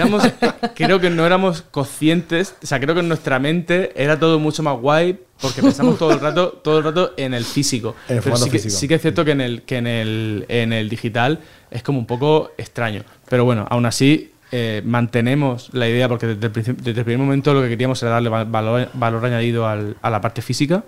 creo 0.74 1.00
que 1.00 1.10
no 1.10 1.24
éramos 1.24 1.62
conscientes. 1.62 2.54
O 2.62 2.66
sea, 2.66 2.80
creo 2.80 2.94
que 2.94 3.00
en 3.00 3.08
nuestra 3.08 3.38
mente 3.38 3.92
era 3.94 4.18
todo 4.18 4.38
mucho 4.38 4.62
más 4.62 4.76
guay 4.78 5.18
porque 5.40 5.62
pensamos 5.62 5.98
todo 5.98 6.12
el 6.12 6.20
rato, 6.20 6.60
todo 6.62 6.78
el 6.78 6.84
rato 6.84 7.12
en 7.16 7.34
el 7.34 7.44
físico. 7.44 7.94
Pero 8.06 8.36
sí 8.36 8.50
que, 8.50 8.58
sí 8.58 8.88
que 8.88 8.94
es 8.94 9.02
cierto 9.02 9.24
que 9.24 9.32
en 9.32 9.40
el, 9.40 9.62
que 9.62 9.76
en 9.76 9.86
el, 9.86 10.46
en 10.48 10.72
el 10.72 10.88
digital 10.88 11.40
es 11.70 11.82
como 11.82 11.98
un 11.98 12.06
poco 12.06 12.52
extraño. 12.58 13.02
Pero 13.28 13.44
bueno, 13.44 13.66
aún 13.70 13.86
así 13.86 14.32
eh, 14.50 14.82
mantenemos 14.84 15.68
la 15.72 15.88
idea 15.88 16.08
porque 16.08 16.26
desde 16.26 16.46
el, 16.46 16.76
desde 16.76 17.00
el, 17.00 17.04
primer 17.04 17.18
momento 17.18 17.52
lo 17.52 17.62
que 17.62 17.68
queríamos 17.68 18.02
era 18.02 18.12
darle 18.12 18.30
valor, 18.30 18.88
valor 18.94 19.24
añadido 19.24 19.66
al, 19.66 19.96
a 20.00 20.10
la 20.10 20.20
parte 20.20 20.42
física 20.42 20.84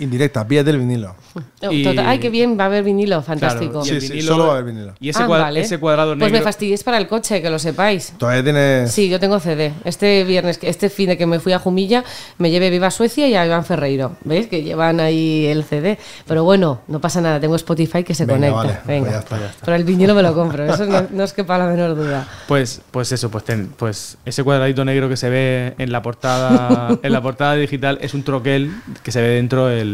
Indirecta, 0.00 0.44
vía 0.44 0.64
del 0.64 0.78
vinilo. 0.78 1.14
Ay, 1.62 2.18
qué 2.18 2.30
bien, 2.30 2.58
va 2.58 2.64
a 2.64 2.66
haber 2.66 2.82
vinilo, 2.82 3.22
fantástico. 3.22 3.84
sí, 3.84 4.00
sí, 4.00 4.22
solo 4.22 4.46
va 4.46 4.54
a 4.54 4.58
haber 4.58 4.72
vinilo. 4.72 4.94
Y 4.98 5.10
ese, 5.10 5.22
ah, 5.22 5.52
ese 5.54 5.78
cuadrado 5.78 6.14
negro. 6.14 6.28
Pues 6.28 6.32
me 6.32 6.40
fastidies 6.40 6.82
para 6.82 6.98
el 6.98 7.06
coche, 7.06 7.40
que 7.42 7.50
lo 7.50 7.58
sepáis. 7.58 8.14
Todavía 8.18 8.42
tienes. 8.42 8.90
Sí, 8.90 9.08
yo 9.08 9.20
tengo 9.20 9.38
CD. 9.40 9.72
Este 9.84 10.24
viernes, 10.24 10.58
este 10.62 10.88
fin 10.88 11.10
de 11.10 11.18
que 11.18 11.26
me 11.26 11.38
fui 11.38 11.52
a 11.52 11.58
Jumilla, 11.58 12.02
me 12.38 12.50
llevé 12.50 12.70
Viva 12.70 12.90
Suecia 12.90 13.28
y 13.28 13.34
a 13.34 13.44
Iván 13.44 13.64
Ferreiro. 13.64 14.16
¿Veis? 14.24 14.46
Que 14.48 14.62
llevan 14.62 15.00
ahí 15.00 15.46
el 15.46 15.64
CD. 15.64 15.98
Pero 16.26 16.44
bueno, 16.44 16.80
no 16.88 17.00
pasa 17.00 17.20
nada, 17.20 17.38
tengo 17.38 17.56
Spotify 17.56 18.02
que 18.04 18.14
se 18.14 18.26
conecta. 18.26 18.62
Pues 18.62 18.86
Venga, 18.86 19.24
Pero 19.64 19.76
el 19.76 19.84
vinilo 19.84 20.14
me 20.14 20.22
lo 20.22 20.34
compro, 20.34 20.64
eso 20.64 20.86
no, 20.86 21.24
es 21.24 21.32
que 21.32 21.44
para 21.44 21.66
la 21.66 21.70
menor 21.70 21.94
duda. 21.94 22.26
Pues, 22.48 22.80
pues 22.90 23.12
eso, 23.12 23.30
pues, 23.30 23.44
pues 23.76 24.16
ese 24.24 24.42
cuadradito 24.42 24.84
negro 24.84 25.08
que 25.08 25.16
se 25.16 25.28
ve 25.28 25.74
en 25.78 25.92
la 25.92 26.02
portada, 26.02 26.98
en 27.02 27.12
la 27.12 27.20
portada 27.20 27.54
digital 27.54 27.98
es 28.00 28.14
un 28.14 28.22
troquel 28.22 28.72
que 29.02 29.12
se 29.12 29.20
ve 29.20 29.28
dentro 29.28 29.66
del 29.66 29.89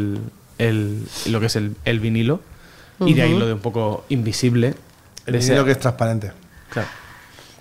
el, 0.58 1.06
lo 1.26 1.40
que 1.40 1.46
es 1.46 1.56
el, 1.56 2.00
vinilo 2.00 2.40
y 3.00 3.14
de 3.14 3.22
ahí 3.22 3.38
lo 3.38 3.46
de 3.46 3.52
un 3.52 3.60
poco 3.60 4.04
invisible. 4.08 4.74
El 5.26 5.38
vinilo 5.38 5.64
que 5.64 5.72
es 5.72 5.80
transparente. 5.80 6.32
Claro. 6.70 6.88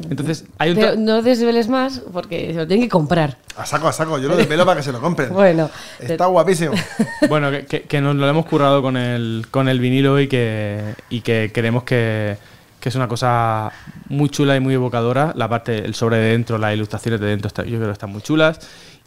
Entonces, 0.09 0.43
hay 0.57 0.71
un 0.71 0.75
Pero 0.75 0.95
no 0.97 1.21
desveles 1.21 1.69
más 1.69 2.01
porque 2.11 2.47
se 2.47 2.53
lo 2.53 2.67
tienen 2.67 2.85
que 2.85 2.89
comprar. 2.89 3.37
A 3.55 3.65
saco, 3.65 3.87
a 3.87 3.93
saco. 3.93 4.19
Yo 4.19 4.27
lo 4.27 4.35
desvelo 4.35 4.65
para 4.65 4.77
que 4.77 4.83
se 4.83 4.91
lo 4.91 4.99
compren. 4.99 5.29
bueno. 5.33 5.69
Está 5.99 6.25
guapísimo. 6.25 6.73
bueno, 7.29 7.49
que, 7.51 7.83
que, 7.83 8.01
nos 8.01 8.15
lo 8.15 8.27
hemos 8.27 8.45
currado 8.45 8.81
con 8.81 8.97
el, 8.97 9.47
con 9.51 9.69
el 9.69 9.79
vinilo 9.79 10.19
y 10.19 10.27
que, 10.27 10.95
y 11.09 11.21
que 11.21 11.51
creemos 11.53 11.83
que, 11.83 12.37
que 12.79 12.89
es 12.89 12.95
una 12.95 13.07
cosa 13.07 13.71
muy 14.09 14.29
chula 14.29 14.57
y 14.57 14.59
muy 14.59 14.73
evocadora. 14.73 15.31
La 15.35 15.47
parte, 15.47 15.77
el 15.77 15.95
sobre 15.95 16.17
de 16.17 16.31
dentro, 16.31 16.57
las 16.57 16.73
ilustraciones 16.73 17.21
de 17.21 17.27
dentro, 17.27 17.49
yo 17.63 17.77
creo 17.77 17.87
que 17.87 17.91
están 17.91 18.11
muy 18.11 18.21
chulas. 18.21 18.59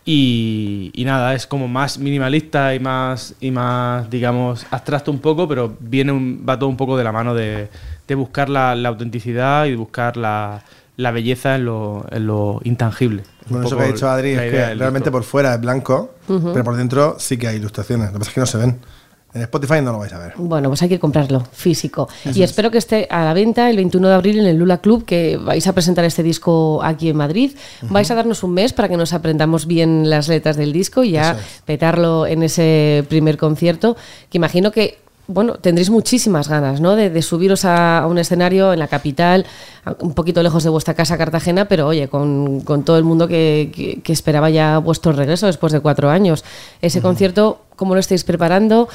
Y, 0.05 1.03
nada, 1.05 1.35
es 1.35 1.47
como 1.47 1.69
más 1.69 1.99
minimalista 1.99 2.75
y 2.75 2.81
más, 2.81 3.35
y 3.41 3.51
más, 3.51 4.09
digamos, 4.09 4.67
abstracto 4.71 5.11
un 5.11 5.19
poco, 5.19 5.47
pero 5.47 5.77
viene 5.81 6.41
va 6.49 6.59
todo 6.59 6.71
un 6.71 6.79
poco 6.79 6.97
de 6.97 7.05
la 7.05 7.13
mano 7.13 7.35
de, 7.35 7.69
buscar 8.17 8.49
la, 8.49 8.73
autenticidad 8.73 9.67
y 9.67 9.71
de 9.71 9.77
buscar 9.77 10.17
la, 10.17 10.63
belleza 10.97 11.57
en 11.57 11.67
lo, 11.67 12.07
en 12.11 12.27
lo 12.27 12.61
intangible. 12.65 13.25
Bueno, 13.49 13.67
eso 13.67 13.77
que 13.77 13.83
ha 13.83 13.87
dicho 13.87 14.09
Adri 14.09 14.31
es 14.31 14.51
que 14.51 14.75
realmente 14.75 15.11
por 15.11 15.25
fuera 15.25 15.55
es 15.55 15.61
blanco, 15.61 16.15
pero 16.27 16.65
por 16.65 16.77
dentro 16.77 17.17
sí 17.19 17.37
que 17.37 17.49
hay 17.49 17.57
ilustraciones. 17.57 18.07
Lo 18.09 18.15
que 18.15 18.19
pasa 18.21 18.31
es 18.31 18.35
que 18.35 18.41
no 18.41 18.47
se 18.47 18.59
ven. 18.59 18.81
En 19.35 19.43
Spotify 19.43 19.83
no 19.83 19.93
lo 19.93 19.99
vais 19.99 20.13
a 20.13 20.19
ver. 20.19 20.33
Bueno, 20.37 20.69
pues 20.69 20.81
hay 20.83 20.89
que 20.89 20.99
comprarlo 20.99 21.45
físico. 21.53 22.09
y 22.35 22.43
espero 22.43 22.71
que 22.71 22.79
esté 22.79 23.07
a 23.11 23.25
la 23.25 23.35
venta 23.35 23.69
el 23.69 23.77
21 23.77 24.09
de 24.09 24.15
abril 24.15 24.39
en 24.39 24.47
el 24.47 24.57
Lula 24.57 24.79
Club, 24.79 25.05
que 25.05 25.37
vais 25.37 25.67
a 25.67 25.73
presentar 25.75 26.05
este 26.05 26.23
disco 26.23 26.83
aquí 26.83 27.11
en 27.11 27.17
Madrid. 27.17 27.53
Vais 27.83 28.11
a 28.11 28.15
darnos 28.15 28.43
un 28.43 28.55
mes 28.55 28.73
para 28.73 28.89
que 28.89 28.97
nos 28.97 29.13
aprendamos 29.13 29.67
bien 29.67 30.09
las 30.09 30.29
letras 30.29 30.57
del 30.57 30.73
disco 30.73 31.05
y 31.05 31.13
ya 31.13 31.39
petarlo 31.67 32.27
en 32.27 32.43
ese 32.43 33.05
primer 33.09 33.37
concierto, 33.37 33.97
que 34.31 34.39
imagino 34.39 34.73
que 34.73 34.99
bueno, 35.29 35.57
tendréis 35.57 35.91
muchísimas 35.91 36.49
ganas, 36.49 36.81
¿no? 36.81 36.97
De, 36.97 37.23
subiros 37.23 37.67
a, 37.67 38.07
un 38.09 38.17
escenario 38.17 38.73
en 38.73 38.79
la 38.79 38.89
capital, 38.89 39.45
un 40.01 40.15
poquito 40.15 40.43
lejos 40.43 40.65
de 40.65 40.71
vuestra 40.71 40.95
casa 40.95 41.19
Cartagena, 41.19 41.67
pero 41.67 41.87
oye, 41.87 42.09
con, 42.09 42.63
todo 42.83 42.97
el 42.97 43.05
mundo 43.05 43.29
que, 43.29 44.01
esperaba 44.07 44.49
ya 44.49 44.79
vuestro 44.79 45.13
regreso 45.13 45.47
después 45.47 45.73
de 45.73 45.81
cuatro 45.81 46.09
años. 46.09 46.45
Ese 46.81 47.03
concierto, 47.03 47.61
¿cómo 47.77 47.93
lo 47.93 48.01
estáis 48.01 48.25
preparando? 48.25 48.89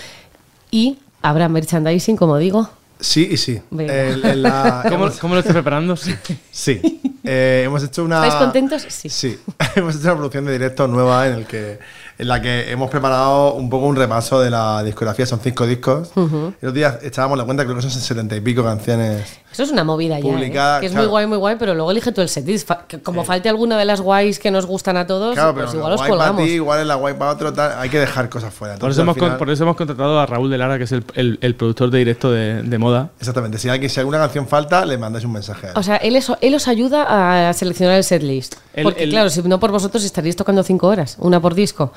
Y 0.73 0.97
habrá 1.21 1.49
merchandising, 1.49 2.17
como 2.17 2.35
digo. 2.39 2.67
Sí 2.99 3.27
y 3.29 3.37
sí. 3.37 3.61
¿Cómo, 3.69 5.35
lo 5.35 5.39
estás 5.39 5.53
preparando? 5.53 5.95
Sí. 5.95 6.81
Eh, 7.23 7.61
hemos 7.63 7.83
hecho 7.83 8.03
una. 8.03 8.25
¿Estáis 8.25 8.43
contentos? 8.43 8.83
Sí. 8.89 9.07
Sí. 9.07 9.39
hemos 9.75 9.95
hecho 9.95 10.05
una 10.05 10.15
producción 10.15 10.45
de 10.45 10.53
directo 10.53 10.87
nueva 10.87 11.27
en 11.27 11.33
el 11.35 11.45
que 11.45 11.77
en 12.17 12.27
la 12.27 12.41
que 12.41 12.71
hemos 12.71 12.89
preparado 12.89 13.53
un 13.53 13.69
poco 13.69 13.85
un 13.85 13.95
repaso 13.95 14.41
de 14.41 14.49
la 14.49 14.81
discografía. 14.83 15.27
Son 15.27 15.39
cinco 15.43 15.67
discos. 15.67 16.11
Uh 16.15 16.53
Los 16.59 16.73
días 16.73 17.03
echábamos 17.03 17.37
la 17.37 17.45
cuenta, 17.45 17.65
creo 17.65 17.75
que 17.75 17.83
son 17.83 17.91
setenta 17.91 18.35
y 18.35 18.41
pico 18.41 18.63
canciones. 18.63 19.41
Eso 19.53 19.63
es 19.63 19.71
una 19.71 19.83
movida 19.83 20.19
ya. 20.19 20.39
¿eh? 20.39 20.79
Que 20.79 20.87
es 20.87 20.93
muy 20.93 21.05
guay, 21.05 21.27
muy 21.27 21.37
guay, 21.37 21.55
pero 21.57 21.75
luego 21.75 21.91
elige 21.91 22.11
tú 22.11 22.21
el 22.21 22.29
setlist. 22.29 22.69
Como 23.03 23.23
falte 23.23 23.49
alguna 23.49 23.77
de 23.77 23.85
las 23.85 24.01
guays 24.01 24.39
que 24.39 24.51
nos 24.51 24.65
gustan 24.65 24.97
a 24.97 25.07
todos, 25.07 25.37
pues 25.53 25.73
igual 25.73 25.91
los 25.91 26.01
colgamos. 26.01 26.35
Para 26.35 26.47
ti, 26.47 26.53
igual 26.53 26.81
es 26.81 26.87
la 26.87 26.95
guay 26.95 27.13
para 27.13 27.31
otro, 27.31 27.53
hay 27.77 27.89
que 27.89 27.99
dejar 27.99 28.29
cosas 28.29 28.53
fuera. 28.53 28.77
por, 28.77 28.91
eso 28.91 29.01
hemos, 29.01 29.17
por 29.17 29.49
eso 29.49 29.63
hemos 29.63 29.75
contratado 29.75 30.19
a 30.19 30.25
Raúl 30.25 30.49
de 30.49 30.57
Lara, 30.57 30.77
que 30.77 30.85
es 30.85 30.91
el, 30.91 31.37
el, 31.41 31.55
productor 31.55 31.91
de 31.91 31.99
directo 31.99 32.31
de, 32.31 32.63
de, 32.63 32.77
moda. 32.77 33.11
Exactamente. 33.19 33.57
Si, 33.57 33.69
alguien, 33.69 33.89
si 33.89 33.99
alguna 33.99 34.17
canción 34.17 34.47
falta, 34.47 34.85
le 34.85 34.97
mandáis 34.97 35.25
un 35.25 35.33
mensaje. 35.33 35.67
O 35.75 35.83
sea, 35.83 35.97
él, 35.97 36.15
eso, 36.15 36.37
él 36.41 36.55
os 36.55 36.67
ayuda 36.67 37.49
a 37.49 37.53
seleccionar 37.53 37.97
el 37.97 38.03
setlist. 38.03 38.55
Porque, 38.81 39.07
claro, 39.07 39.29
si 39.29 39.41
no 39.43 39.59
por 39.59 39.71
vosotros 39.71 40.03
estaríais 40.03 40.35
tocando 40.35 40.63
cinco 40.63 40.87
horas, 40.87 41.17
una 41.19 41.39
por 41.39 41.53
disco. 41.53 41.93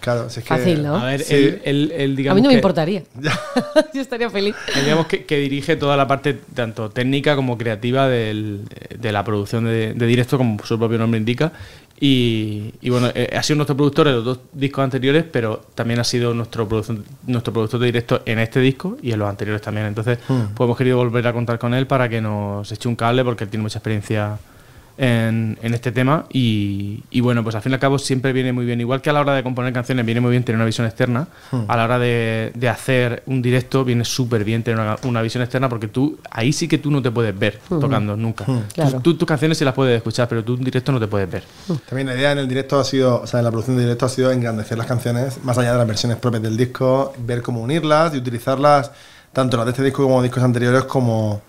Claro, 0.00 0.28
Fácil, 0.44 0.82
¿no? 0.82 0.96
A 0.96 1.04
ver, 1.04 1.22
a 1.22 2.34
mí 2.34 2.40
no 2.40 2.48
me 2.48 2.54
importaría. 2.54 3.02
Yo 3.94 4.00
estaría 4.00 4.28
feliz. 4.30 4.54
digamos 4.82 5.06
que, 5.06 5.38
dirige 5.38 5.76
toda 5.76 5.96
la 5.96 6.06
parte 6.06 6.34
tanto 6.54 6.87
técnica 6.90 7.36
como 7.36 7.58
creativa 7.58 8.08
de 8.08 8.62
la 9.00 9.24
producción 9.24 9.64
de, 9.64 9.94
directo, 9.94 10.38
como 10.38 10.64
su 10.64 10.78
propio 10.78 10.98
nombre 10.98 11.18
indica. 11.18 11.52
Y, 12.00 12.88
bueno, 12.90 13.10
eh, 13.14 13.34
ha 13.36 13.42
sido 13.42 13.56
nuestro 13.56 13.76
productor 13.76 14.06
en 14.06 14.14
los 14.14 14.24
dos 14.24 14.38
discos 14.52 14.84
anteriores, 14.84 15.24
pero 15.24 15.62
también 15.74 15.98
ha 15.98 16.04
sido 16.04 16.32
nuestro, 16.32 16.68
nuestro 17.26 17.52
productor 17.52 17.80
de 17.80 17.86
directo 17.86 18.22
en 18.24 18.38
este 18.38 18.60
disco 18.60 18.96
y 19.02 19.10
en 19.10 19.18
los 19.18 19.28
anteriores 19.28 19.60
también. 19.60 19.86
Entonces, 19.86 20.18
hmm. 20.28 20.54
pues 20.54 20.66
hemos 20.66 20.78
querido 20.78 20.96
volver 20.96 21.26
a 21.26 21.32
contar 21.32 21.58
con 21.58 21.74
él 21.74 21.86
para 21.88 22.08
que 22.08 22.20
nos 22.20 22.70
eche 22.70 22.88
un 22.88 22.94
cable, 22.94 23.24
porque 23.24 23.44
él 23.44 23.50
tiene 23.50 23.62
mucha 23.62 23.78
experiencia 23.78 24.38
en, 24.98 25.56
este 25.62 25.92
tema 25.92 26.26
y, 26.30 27.20
bueno, 27.20 27.42
pues 27.42 27.54
al 27.54 27.62
fin 27.62 27.72
y 27.72 27.74
al 27.74 27.80
cabo 27.80 27.98
siempre 27.98 28.32
viene 28.32 28.52
muy 28.52 28.66
bien, 28.66 28.80
igual 28.80 29.00
que 29.00 29.10
a 29.10 29.12
la 29.12 29.20
hora 29.20 29.34
de 29.34 29.42
componer 29.42 29.72
canciones 29.72 30.04
viene 30.04 30.20
muy 30.20 30.32
bien 30.32 30.44
tener 30.44 30.56
una 30.56 30.64
visión 30.64 30.86
externa, 30.86 31.28
hmm. 31.52 31.62
a 31.68 31.76
la 31.76 31.84
hora 31.84 31.98
de, 31.98 32.68
hacer 32.68 33.22
un 33.26 33.40
directo 33.40 33.84
viene 33.84 34.04
súper 34.04 34.44
bien 34.44 34.62
tener 34.62 34.98
una, 35.04 35.22
visión 35.22 35.42
externa 35.42 35.68
porque 35.68 35.88
tú, 35.88 36.18
ahí 36.30 36.52
sí 36.52 36.68
que 36.68 36.78
tú 36.78 36.90
no 36.90 37.00
te 37.00 37.10
puedes 37.10 37.38
ver 37.38 37.60
hmm. 37.68 37.80
tocando 37.80 38.16
nunca. 38.16 38.44
Hmm. 38.46 39.02
Tú, 39.02 39.16
tus 39.16 39.26
canciones 39.26 39.56
sí 39.56 39.64
las 39.64 39.74
puedes 39.74 39.96
escuchar, 39.96 40.28
pero 40.28 40.42
tú 40.44 40.54
en 40.54 40.64
directo 40.64 40.90
no 40.90 40.98
te 40.98 41.06
puedes 41.06 41.30
ver. 41.30 41.44
También 41.88 42.08
la 42.08 42.14
idea 42.14 42.32
en 42.32 42.38
el 42.38 42.48
directo 42.48 42.78
ha 42.78 42.84
sido, 42.84 43.22
o 43.22 43.26
sea, 43.26 43.38
en 43.38 43.44
la 43.44 43.50
producción 43.50 43.76
de 43.76 43.84
directo 43.84 44.06
ha 44.06 44.08
sido 44.08 44.32
engrandecer 44.32 44.76
las 44.76 44.86
canciones, 44.86 45.42
más 45.44 45.56
allá 45.58 45.72
de 45.72 45.78
las 45.78 45.86
versiones 45.86 46.18
propias 46.18 46.42
del 46.42 46.56
disco, 46.56 47.12
ver 47.18 47.42
cómo 47.42 47.62
unirlas 47.62 48.14
y 48.14 48.18
utilizarlas, 48.18 48.90
tanto 49.32 49.56
las 49.56 49.66
de 49.66 49.72
este 49.72 49.84
disco 49.84 50.02
como 50.02 50.22
discos 50.22 50.42
anteriores, 50.42 50.84
como 50.84 51.42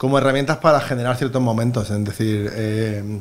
como 0.00 0.16
herramientas 0.16 0.56
para 0.56 0.80
generar 0.80 1.18
ciertos 1.18 1.42
momentos. 1.42 1.90
Es 1.90 2.02
decir, 2.06 2.50
eh, 2.54 3.20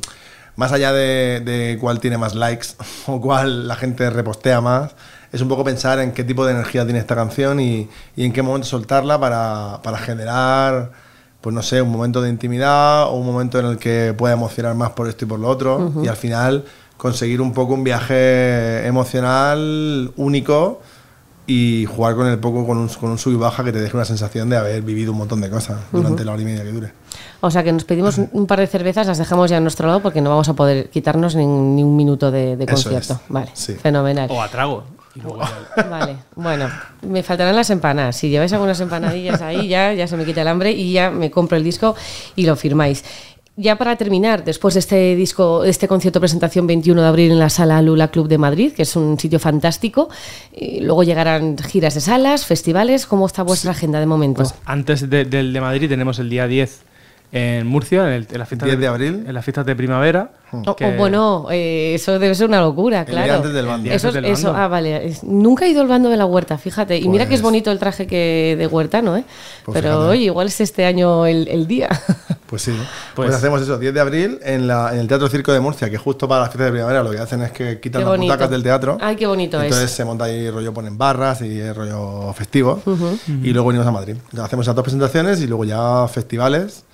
más 0.56 0.72
allá 0.72 0.94
de, 0.94 1.78
cuál 1.82 2.00
tiene 2.00 2.18
más 2.18 2.36
likes 2.36 2.68
o 3.08 3.20
cuál 3.20 3.68
la 3.68 3.76
gente 3.76 4.10
repostea 4.10 4.62
más, 4.62 4.96
es 5.34 5.42
un 5.42 5.50
poco 5.50 5.65
pensar 5.65 6.00
en 6.00 6.13
qué 6.13 6.24
tipo 6.24 6.46
de 6.46 6.54
energía 6.54 6.86
tiene 6.86 7.00
esta 7.00 7.18
canción 7.18 7.60
y, 7.60 7.89
en 8.15 8.32
qué 8.32 8.42
momento 8.42 8.65
soltarla 8.65 9.20
para, 9.20 9.98
generar, 9.98 10.92
pues 11.42 11.54
no 11.54 11.62
sé, 11.62 11.82
un 11.82 11.92
momento 11.92 12.22
de 12.22 12.30
intimidad 12.30 13.08
o 13.08 13.15
un 13.15 13.26
momento 13.26 13.60
en 13.60 13.65
el 13.65 13.78
que 13.78 14.15
pueda 14.18 14.34
emocionar 14.34 14.74
más 14.74 14.92
por 14.92 15.10
esto 15.10 15.26
y 15.26 15.28
por 15.28 15.39
lo 15.42 15.50
otro. 15.50 15.92
Y 16.02 16.08
al 16.08 16.15
final 16.15 16.63
conseguir 16.96 17.42
un 17.42 17.52
poco 17.52 17.74
un 17.74 17.84
viaje 17.84 18.88
emocional 18.88 20.13
único 20.15 20.80
y 21.50 21.88
jugar 21.88 22.14
con 22.14 22.28
el 22.28 22.38
poco 22.38 22.64
con 22.64 22.78
un, 22.78 22.88
con 22.90 23.10
un 23.10 23.18
sub 23.18 23.34
y 23.34 23.36
baja 23.36 23.64
que 23.64 23.72
te 23.72 23.82
deje 23.82 23.98
una 23.98 24.06
sensación 24.06 24.52
de 24.52 24.58
haber 24.58 24.84
vivido 24.84 25.14
un 25.14 25.18
montón 25.18 25.42
de 25.42 25.50
cosas 25.50 25.80
durante 25.92 26.24
la 26.24 26.34
hora 26.34 26.42
y 26.44 26.46
media 26.46 26.64
que 26.64 26.72
dure. 26.72 26.92
O 27.42 27.50
sea 27.50 27.64
que 27.64 27.72
nos 27.72 27.86
pedimos 27.86 28.20
un 28.20 28.46
par 28.46 28.60
de 28.60 28.68
cervezas, 28.68 29.08
las 29.08 29.18
dejamos 29.18 29.50
ya 29.50 29.58
a 29.58 29.60
nuestro 29.60 29.88
lado 29.88 30.00
porque 30.00 30.22
no 30.22 30.30
vamos 30.30 30.48
a 30.48 30.54
poder 30.54 30.92
quitarnos 30.92 31.36
ni, 31.36 31.44
un 31.44 31.96
minuto 31.96 32.30
de, 32.30 32.64
concierto. 32.70 33.20
Vale, 33.30 33.50
fenomenal. 33.82 34.30
O 34.30 34.40
a 34.44 34.48
trago. 34.48 34.84
Vale, 35.90 36.18
bueno, 36.36 36.70
me 37.02 37.24
faltarán 37.24 37.56
las 37.56 37.72
empanadas. 37.72 38.16
Si 38.16 38.30
lleváis 38.30 38.54
algunas 38.54 38.80
empanadillas 38.80 39.42
ahí, 39.42 39.68
ya, 39.68 39.92
ya 39.94 40.08
se 40.08 40.16
me 40.18 40.26
quita 40.26 40.44
el 40.44 40.48
hambre 40.48 40.72
y 40.72 40.94
ya 40.94 41.10
me 41.10 41.32
compro 41.32 41.58
el 41.58 41.64
disco 41.64 41.96
y 42.36 42.46
lo 42.46 42.56
firmáis 42.56 43.04
ya 43.60 43.78
para 43.78 43.98
terminar, 43.98 44.45
después 44.45 44.74
de 44.74 44.80
este 44.80 45.15
disco, 45.17 45.65
este 45.65 45.88
concierto 45.89 46.22
presentación 46.22 46.65
21 46.65 47.02
de 47.02 47.08
abril 47.08 47.32
en 47.32 47.39
la 47.39 47.50
sala 47.50 47.82
Lula 47.82 48.08
Club 48.08 48.30
de 48.30 48.38
Madrid, 48.38 48.72
que 48.72 48.84
es 48.84 48.95
un 48.95 49.19
sitio 49.19 49.38
fantástico, 49.38 50.10
y 50.54 50.80
luego 50.80 51.04
llegarán 51.04 51.58
giras 51.58 51.93
de 51.93 52.00
salas, 52.00 52.45
festivales. 52.45 53.06
¿Cómo 53.06 53.26
está 53.26 53.43
vuestra 53.43 53.72
agenda 53.72 54.00
de 54.00 54.06
momento? 54.06 54.43
Pues 54.43 54.56
antes 54.65 55.10
del 55.10 55.30
de 55.54 55.62
Madrid 55.62 55.89
tenemos 55.89 56.19
el 56.19 56.30
día 56.30 56.48
10 56.48 56.84
en 57.32 57.68
Murcia, 57.68 58.15
en, 58.15 58.26
la 58.32 58.46
fiesta 58.46 58.65
de, 58.65 58.88
abril. 58.88 59.26
En 59.28 59.34
las 59.34 59.46
fiestas 59.46 59.65
de 59.65 59.76
primavera. 59.76 60.32
Hmm. 60.52 60.63
Oh, 60.65 60.76
oh, 60.82 60.92
bueno, 60.98 61.48
eh, 61.52 61.94
eso 61.94 62.18
debe 62.18 62.34
ser 62.34 62.48
una 62.48 62.60
locura, 62.60 63.06
claro. 63.06 63.26
El 63.26 63.32
antes 63.32 63.54
del 63.54 63.68
bando. 63.68 63.92
Eso, 63.92 64.54
ah, 64.56 64.68
vale. 64.68 65.13
Nunca 65.22 65.65
he 65.65 65.70
ido 65.70 65.82
al 65.82 65.88
bando 65.88 66.10
de 66.10 66.18
la 66.18 66.26
huerta, 66.26 66.58
fíjate. 66.58 66.98
Y 66.98 67.08
mira 67.08 67.28
que 67.28 67.36
es 67.36 67.42
pues 67.42 67.52
bonito 67.52 67.72
el 67.72 67.78
traje 67.78 68.08
que 68.08 68.56
de 68.58 68.65
huerta, 68.65 69.04
¿no? 69.04 69.15
Eh? 69.15 69.24
Pues 69.63 69.80
Pero 69.80 70.08
oye, 70.08 70.24
igual 70.24 70.48
es 70.48 70.60
este 70.60 70.86
año 70.86 71.26
el, 71.26 71.68
día. 71.68 71.89
Pues 72.50 72.63
sí. 72.63 72.72
Pues, 73.13 73.28
pues, 73.28 73.36
hacemos 73.36 73.62
eso, 73.62 73.78
10 73.78 73.94
de 73.94 74.00
abril 74.00 74.39
en, 74.42 74.68
la, 74.68 74.92
en 74.92 74.98
el 75.02 75.08
Teatro 75.08 75.30
Circo 75.30 75.54
de 75.54 75.60
Murcia, 75.60 75.88
que 75.88 76.00
justo 76.00 76.28
para 76.28 76.42
las 76.42 76.50
fiestas 76.50 76.65
de 76.65 76.72
primavera 76.72 77.04
lo 77.04 77.12
que 77.12 77.20
hacen 77.20 77.44
es 77.44 77.52
que 77.52 77.80
quitan 77.80 78.04
las 78.04 78.18
butacas 78.18 78.50
del 78.50 78.63
teatro. 78.63 78.98
Ay, 79.00 79.15
qué 79.15 79.28
bonito 79.28 79.62
Entonces 79.62 79.92
se 79.92 80.04
monta 80.04 80.24
ahí 80.24 80.50
rollo, 80.50 80.74
ponen 80.74 80.98
barras 80.98 81.44
y 81.44 81.60
es 81.60 81.78
rollo 81.78 82.34
festivo. 82.34 82.82
Y 83.28 83.54
luego 83.54 83.68
venimos 83.68 83.86
a 83.86 83.92
Madrid. 83.92 84.15
Hacemos 84.42 84.65
esas 84.65 84.76
dos 84.76 84.82
presentaciones 84.82 85.39
y 85.42 85.46
luego 85.46 85.63
ya 85.63 86.08
festivales 86.08 86.86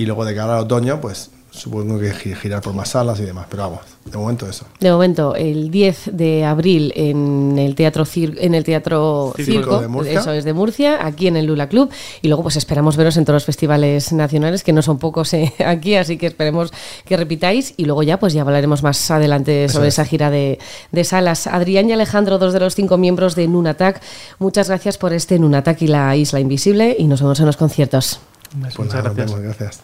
y 0.00 0.06
luego 0.06 0.24
de 0.24 0.34
cara 0.34 0.56
al 0.56 0.62
otoño, 0.62 0.98
pues 0.98 1.30
supongo 1.50 1.98
que 1.98 2.14
girar 2.14 2.62
por 2.62 2.72
más 2.72 2.88
salas 2.88 3.20
y 3.20 3.24
demás, 3.24 3.46
pero 3.50 3.64
vamos, 3.64 3.80
de 4.06 4.16
momento 4.16 4.48
eso. 4.48 4.64
De 4.78 4.90
momento, 4.90 5.34
el 5.34 5.70
10 5.70 6.12
de 6.14 6.42
abril 6.42 6.90
en 6.96 7.58
el 7.58 7.74
Teatro 7.74 8.04
en 8.14 8.54
el 8.54 8.64
Teatro 8.64 9.34
Circo, 9.36 10.02
eso 10.04 10.32
es 10.32 10.44
de 10.44 10.54
Murcia, 10.54 11.04
aquí 11.04 11.26
en 11.26 11.36
el 11.36 11.44
Lula 11.44 11.68
Club, 11.68 11.90
y 12.22 12.28
luego 12.28 12.44
pues 12.44 12.56
esperamos 12.56 12.96
veros 12.96 13.18
en 13.18 13.26
todos 13.26 13.34
los 13.34 13.44
festivales 13.44 14.10
nacionales, 14.14 14.64
que 14.64 14.72
no 14.72 14.80
son 14.80 14.98
pocos 14.98 15.34
eh, 15.34 15.52
aquí, 15.66 15.96
así 15.96 16.16
que 16.16 16.28
esperemos 16.28 16.72
que 17.04 17.18
repitáis, 17.18 17.74
y 17.76 17.84
luego 17.84 18.02
ya 18.02 18.18
pues 18.18 18.32
ya 18.32 18.40
hablaremos 18.40 18.82
más 18.82 19.10
adelante 19.10 19.68
sobre 19.68 19.88
esa 19.88 20.06
gira 20.06 20.30
de, 20.30 20.58
de, 20.92 21.04
salas. 21.04 21.46
Adrián 21.46 21.90
y 21.90 21.92
Alejandro, 21.92 22.38
dos 22.38 22.54
de 22.54 22.60
los 22.60 22.74
cinco 22.74 22.96
miembros 22.96 23.34
de 23.34 23.48
Nunatak, 23.48 24.00
muchas 24.38 24.68
gracias 24.68 24.96
por 24.96 25.12
este 25.12 25.38
Nunatak 25.38 25.82
y 25.82 25.88
la 25.88 26.16
Isla 26.16 26.40
Invisible, 26.40 26.96
y 26.98 27.04
nos 27.04 27.20
vemos 27.20 27.38
en 27.40 27.44
los 27.44 27.58
conciertos. 27.58 28.20
Muchas 28.54 29.40
gracias. 29.40 29.82